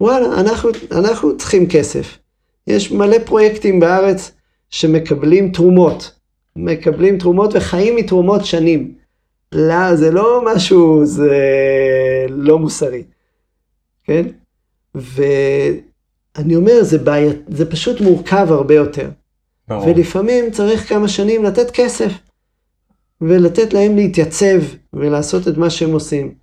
[0.00, 2.18] וואלה, אנחנו, אנחנו צריכים כסף.
[2.66, 4.32] יש מלא פרויקטים בארץ
[4.70, 6.12] שמקבלים תרומות.
[6.56, 8.94] מקבלים תרומות וחיים מתרומות שנים.
[9.52, 11.36] לא, זה לא משהו, זה
[12.28, 13.02] לא מוסרי.
[14.04, 14.26] כן?
[14.94, 19.10] ואני אומר, זה, בעיית, זה פשוט מורכב הרבה יותר.
[19.68, 19.86] ברור.
[19.86, 22.12] ולפעמים צריך כמה שנים לתת כסף.
[23.20, 24.60] ולתת להם להתייצב
[24.92, 26.34] ולעשות את מה שהם עושים.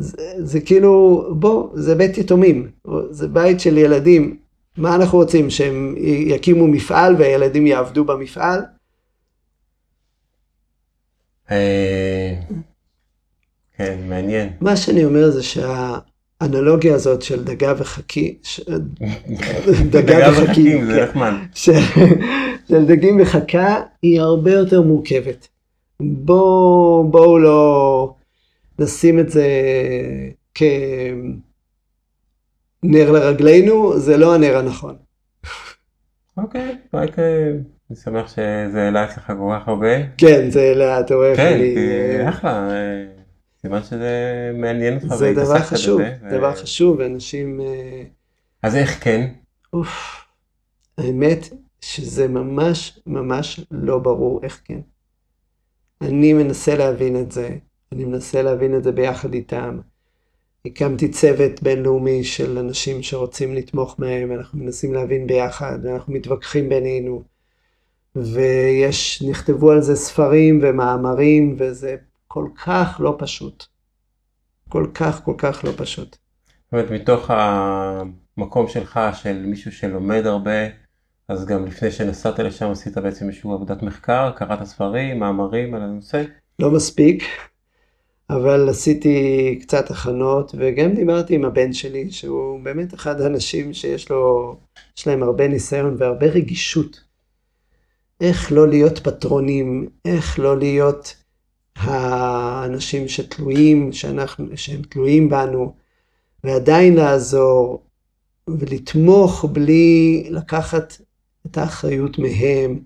[0.00, 2.70] זה, זה כאילו, בוא, זה בית יתומים,
[3.10, 4.36] זה בית של ילדים.
[4.76, 5.94] מה אנחנו רוצים, שהם
[6.26, 8.60] יקימו מפעל והילדים יעבדו במפעל?
[11.50, 12.34] אה,
[13.76, 14.48] כן, מעניין.
[14.60, 18.60] מה שאני אומר זה שהאנלוגיה הזאת של דגה וחכי, ש...
[19.92, 21.02] דגה וחכים, זה כן.
[21.02, 21.32] נחמד.
[21.54, 21.72] של,
[22.68, 25.48] של דגים וחכה היא הרבה יותר מורכבת.
[26.00, 28.14] בואו בוא לא
[28.80, 29.46] נשים את זה
[30.54, 31.32] כנר
[33.12, 34.96] לרגלינו, זה לא הנר הנכון.
[36.36, 37.50] אוקיי, רק אה,
[37.90, 40.06] אני שמח שזה העלה אצלך כל כך הרבה.
[40.18, 41.74] כן, זה לאט, אתה רואה איך כן, אני...
[41.74, 43.06] כי אחלה, אה,
[43.62, 44.10] סימן שזה
[44.54, 47.60] מעניין אותך זה דבר חשוב, בזה, ו- דבר חשוב, ואנשים...
[47.60, 48.02] אה,
[48.62, 49.26] אז איך כן?
[49.72, 50.24] אוף,
[50.98, 51.48] האמת
[51.80, 54.80] שזה ממש ממש לא ברור איך כן.
[56.00, 57.56] אני מנסה להבין את זה,
[57.94, 59.80] אני מנסה להבין את זה ביחד איתם.
[60.64, 67.22] הקמתי צוות בינלאומי של אנשים שרוצים לתמוך מהם, אנחנו מנסים להבין ביחד, ואנחנו מתווכחים בינינו.
[68.16, 71.96] ויש, נכתבו על זה ספרים ומאמרים, וזה
[72.28, 73.64] כל כך לא פשוט.
[74.68, 76.16] כל כך, כל כך לא פשוט.
[76.64, 80.60] זאת אומרת, מתוך המקום שלך, של מישהו שלומד הרבה,
[81.28, 86.22] אז גם לפני שנסעת לשם עשית בעצם איזושהי עבודת מחקר, קראת ספרים, מאמרים על הנושא?
[86.58, 87.22] לא מספיק,
[88.30, 94.56] אבל עשיתי קצת הכנות, וגם דיברתי עם הבן שלי, שהוא באמת אחד האנשים שיש לו,
[94.98, 97.00] יש להם הרבה ניסיון והרבה רגישות.
[98.20, 101.16] איך לא להיות פטרונים, איך לא להיות
[101.76, 105.74] האנשים שתלויים, שאנחנו, שהם תלויים בנו,
[106.44, 107.82] ועדיין לעזור
[108.48, 110.96] ולתמוך בלי לקחת
[111.46, 112.78] את האחריות מהם.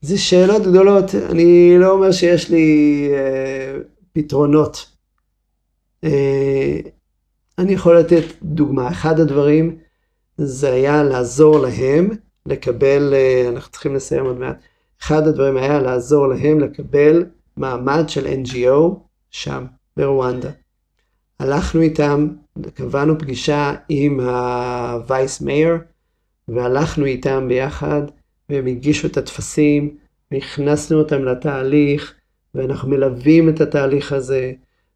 [0.00, 3.78] זה שאלות גדולות, אני לא אומר שיש לי אה,
[4.12, 4.90] פתרונות.
[6.04, 6.78] אה,
[7.58, 9.78] אני יכול לתת דוגמה, אחד הדברים
[10.36, 12.10] זה היה לעזור להם
[12.46, 14.56] לקבל, אה, אנחנו צריכים לסיים עוד מעט,
[15.02, 17.24] אחד הדברים היה לעזור להם לקבל
[17.56, 18.94] מעמד של NGO
[19.30, 19.64] שם,
[19.96, 20.50] ברואנדה.
[21.38, 22.28] הלכנו איתם,
[22.74, 25.78] קבענו פגישה עם ה-Vice Mayor,
[26.48, 28.02] והלכנו איתם ביחד,
[28.48, 29.96] והם הגישו את הטפסים,
[30.30, 32.14] והכנסנו אותם לתהליך,
[32.54, 34.52] ואנחנו מלווים את התהליך הזה,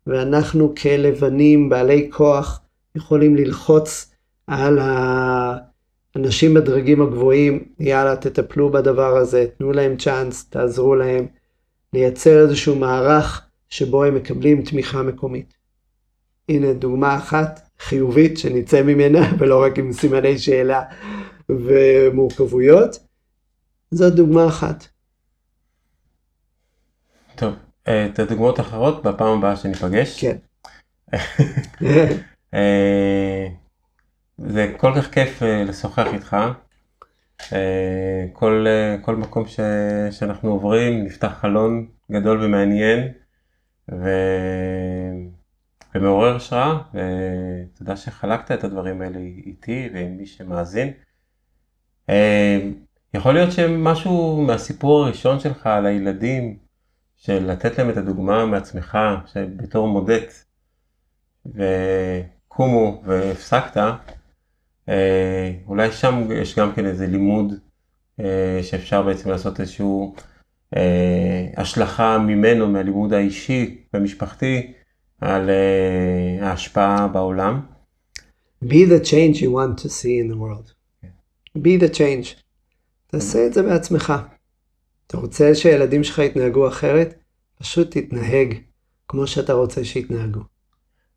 [0.07, 2.61] ואנחנו כלבנים בעלי כוח
[2.95, 4.15] יכולים ללחוץ
[4.47, 11.27] על האנשים בדרגים הגבוהים, יאללה תטפלו בדבר הזה, תנו להם צ'אנס, תעזרו להם,
[11.93, 15.55] לייצר איזשהו מערך שבו הם מקבלים תמיכה מקומית.
[16.49, 20.83] הנה דוגמה אחת חיובית שנצא ממנה ולא רק עם סימני שאלה
[21.49, 22.99] ומורכבויות.
[23.91, 24.96] זאת דוגמה אחת.
[27.37, 27.55] טוב,
[27.89, 30.21] אה, את הדוגמאות האחרות בפעם הבאה שניפגש.
[30.21, 30.37] כן.
[32.55, 33.47] אה,
[34.39, 36.37] זה כל כך כיף אה, לשוחח איתך.
[38.33, 38.67] כל,
[39.03, 39.61] כל מקום ש,
[40.11, 43.13] שאנחנו עוברים נפתח חלון גדול ומעניין
[43.93, 44.11] ו,
[45.95, 50.93] ומעורר השראה ותודה שחלקת את הדברים האלה איתי ועם מי שמאזין.
[53.15, 56.66] יכול להיות שמשהו מהסיפור הראשון שלך על הילדים
[57.17, 60.35] של לתת להם את הדוגמה מעצמך, שבתור מודט,
[61.47, 63.77] וקומו והפסקת,
[64.89, 67.53] אה, אולי שם יש גם כן איזה לימוד
[68.21, 70.15] אה, שאפשר בעצם לעשות איזשהו
[70.77, 74.73] אה, השלכה ממנו, מהלימוד האישי והמשפחתי,
[75.21, 75.51] על
[76.41, 77.61] ההשפעה בעולם.
[78.65, 80.73] Be the change you want to see in the world.
[81.59, 82.43] Be the change.
[83.07, 84.13] תעשה את זה בעצמך.
[85.07, 87.15] אתה רוצה שהילדים שלך יתנהגו אחרת?
[87.59, 88.55] פשוט תתנהג
[89.09, 90.41] כמו שאתה רוצה שיתנהגו.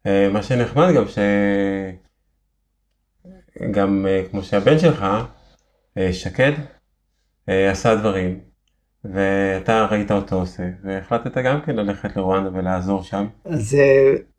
[0.05, 1.03] אה, מה שנחמד גם
[3.59, 5.05] שגם אה, כמו שהבן שלך,
[5.97, 6.51] אה, שקד,
[7.47, 8.39] עשה דברים,
[9.03, 13.27] ואתה ראית אותו עושה, והחלטת גם כן ללכת לרואנדה ולעזור שם.
[13.45, 13.77] אז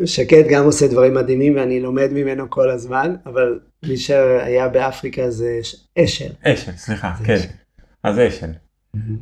[0.05, 5.61] שקד גם עושה דברים מדהימים ואני לומד ממנו כל הזמן, אבל מי שהיה באפריקה זה
[5.99, 6.33] אשל.
[6.43, 7.35] אשל, סליחה, כן.
[7.35, 7.49] אשל.
[8.03, 8.51] אז אשל.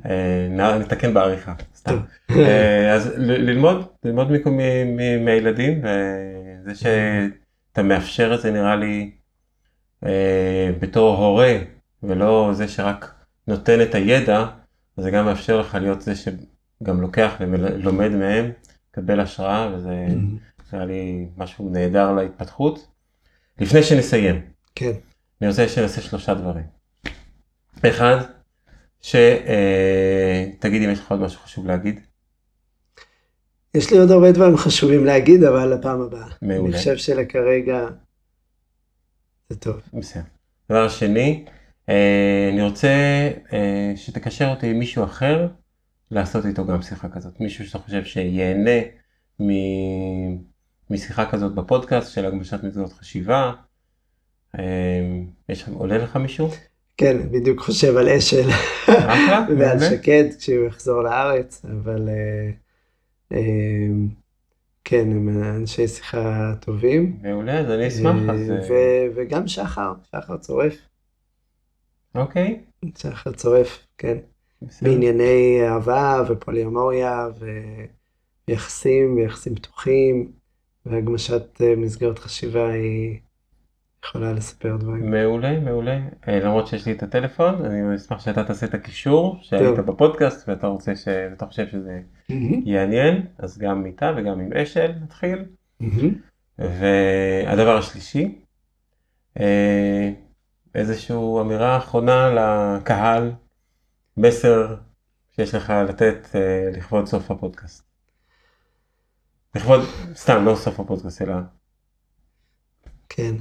[0.07, 1.99] אה, נתקן בעריכה, סתם.
[2.31, 4.29] אה, אז ללמוד, ללמוד
[5.25, 9.11] מהילדים, וזה שאתה מאפשר את זה נראה לי
[10.07, 11.59] אה, בתור הורה,
[12.03, 13.15] ולא זה שרק
[13.47, 14.47] נותן את הידע,
[14.97, 18.51] זה גם מאפשר לך להיות זה שגם לוקח ולומד מהם,
[18.91, 20.07] מקבל השראה, וזה
[20.73, 22.89] נראה לי משהו נהדר להתפתחות.
[23.61, 24.41] לפני שנסיים,
[24.75, 24.93] כן.
[25.41, 26.65] אני רוצה שנעשה שלושה דברים.
[27.87, 28.17] אחד,
[29.01, 32.01] שתגיד אם יש לך עוד משהו חשוב להגיד.
[33.75, 36.29] יש לי עוד הרבה דברים חשובים להגיד, אבל לפעם הבאה.
[36.43, 36.69] מעולה.
[36.69, 37.87] אני חושב שלכרגע
[39.49, 39.81] זה טוב.
[39.93, 40.23] בסדר.
[40.71, 41.45] דבר שני,
[41.89, 42.89] אה, אני רוצה
[43.53, 45.49] אה, שתקשר אותי עם מישהו אחר,
[46.11, 47.41] לעשות איתו גם שיחה כזאת.
[47.41, 48.81] מישהו שאתה חושב שיהנה
[50.91, 53.53] משיחה כזאת בפודקאסט של הגמשת מסגרות חשיבה.
[54.59, 56.49] אה, יש, עולה לך מישהו?
[56.99, 58.49] כן, בדיוק חושב על אשל
[59.59, 62.51] ועל שקד כשהוא יחזור לארץ, אבל אה,
[63.33, 63.87] אה,
[64.85, 67.19] כן, הם אנשי שיחה טובים.
[67.23, 68.17] מעולה, אז אני אשמח.
[68.71, 70.77] אה, וגם שחר, שחר צורף.
[72.15, 72.61] אוקיי.
[72.99, 74.19] שחר צורף, כן.
[74.83, 77.29] בענייני אהבה ופוליומוריה
[78.49, 80.33] ויחסים ויחסים פתוחים
[80.87, 83.19] והגמשת מסגרת חשיבה היא
[84.05, 85.11] יכולה לספר דברים.
[85.11, 86.01] מעולה, מעולה.
[86.29, 89.81] אה, למרות שיש לי את הטלפון, אני אשמח שאתה תעשה את הקישור, שהיית טוב.
[89.81, 91.09] בפודקאסט ואתה רוצה ש...
[91.31, 92.01] ואתה חושב שזה
[92.65, 95.45] יעניין, אז גם איתה וגם עם אשל נתחיל.
[96.59, 98.39] והדבר השלישי,
[99.41, 100.13] אה,
[100.75, 103.33] איזושהי אמירה אחרונה לקהל,
[104.17, 104.77] מסר
[105.37, 107.85] שיש לך לתת אה, לכבוד סוף הפודקאסט.
[109.55, 109.81] לכבוד,
[110.15, 111.35] סתם, לא סוף הפודקאסט, אלא
[113.09, 113.35] כן.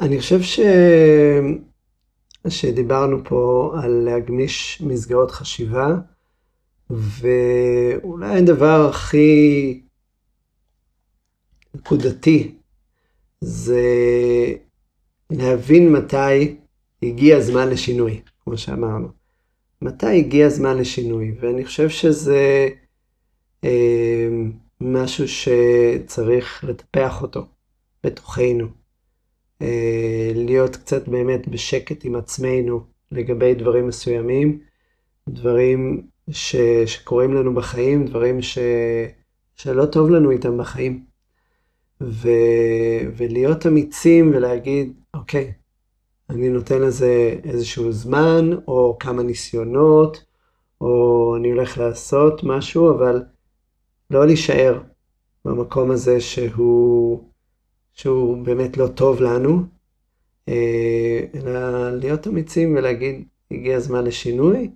[0.00, 0.60] אני חושב ש...
[2.48, 5.96] שדיברנו פה על להגמיש מסגרות חשיבה,
[6.90, 9.80] ואולי הדבר הכי
[11.74, 12.54] נקודתי
[13.40, 13.82] זה
[15.30, 16.56] להבין מתי
[17.02, 19.08] הגיע הזמן לשינוי, כמו שאמרנו.
[19.82, 22.68] מתי הגיע הזמן לשינוי, ואני חושב שזה
[23.64, 24.28] אה,
[24.80, 27.46] משהו שצריך לטפח אותו
[28.04, 28.79] בתוכנו.
[29.62, 32.80] אה, להיות קצת באמת בשקט עם עצמנו
[33.12, 34.58] לגבי דברים מסוימים,
[35.28, 36.56] דברים ש,
[36.86, 38.58] שקורים לנו בחיים, דברים ש,
[39.56, 41.04] שלא טוב לנו איתם בחיים.
[42.00, 42.28] ו,
[43.16, 45.52] ולהיות אמיצים ולהגיד, אוקיי,
[46.30, 50.24] אני נותן לזה איזשהו זמן, או כמה ניסיונות,
[50.80, 53.22] או אני הולך לעשות משהו, אבל
[54.10, 54.80] לא להישאר
[55.44, 57.29] במקום הזה שהוא,
[57.94, 59.62] שהוא באמת לא טוב לנו,
[60.48, 64.70] אה, אלא להיות אמיצים ולהגיד, הגיע הזמן לשינוי.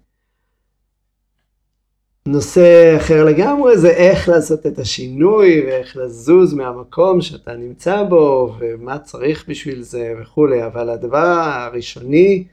[2.28, 8.98] נושא אחר לגמרי זה איך לעשות את השינוי ואיך לזוז מהמקום שאתה נמצא בו ומה
[8.98, 12.44] צריך בשביל זה וכולי, אבל הדבר הראשוני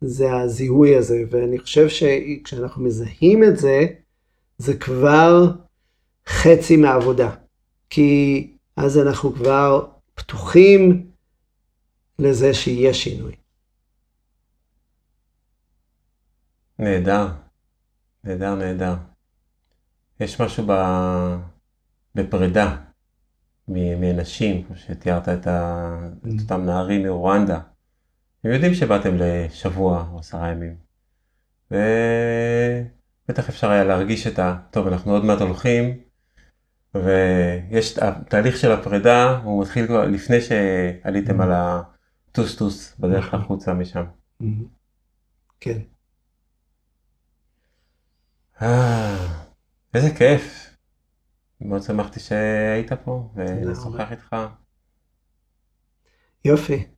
[0.00, 3.86] זה הזיהוי הזה, ואני חושב שכשאנחנו מזהים את זה,
[4.58, 5.46] זה כבר
[6.26, 7.30] חצי מהעבודה,
[7.90, 9.84] כי אז אנחנו כבר
[10.14, 11.10] פתוחים
[12.18, 13.36] לזה שיהיה שינוי.
[16.78, 17.28] נהדר,
[18.24, 18.94] נהדר, נהדר.
[20.20, 20.72] יש משהו ב...
[22.14, 22.76] בפרידה
[23.68, 25.98] מאנשים, כמו שתיארת את, ה...
[26.22, 27.60] את אותם נערים מרואנדה.
[28.44, 30.76] הם יודעים שבאתם לשבוע או עשרה ימים.
[31.70, 34.56] ובטח אפשר היה להרגיש את ה...
[34.70, 35.98] טוב, אנחנו עוד מעט הולכים,
[36.94, 37.98] ויש...
[37.98, 43.40] התהליך של הפרידה, הוא מתחיל כבר לפני שעליתם על הטוסטוס בדרך נכון.
[43.40, 44.04] החוצה משם.
[45.60, 45.78] כן.
[48.62, 49.44] אה,
[49.94, 50.70] איזה כיף.
[51.60, 54.36] מאוד שמחתי שהיית פה ולשוחח איתך.
[56.44, 56.93] יופי.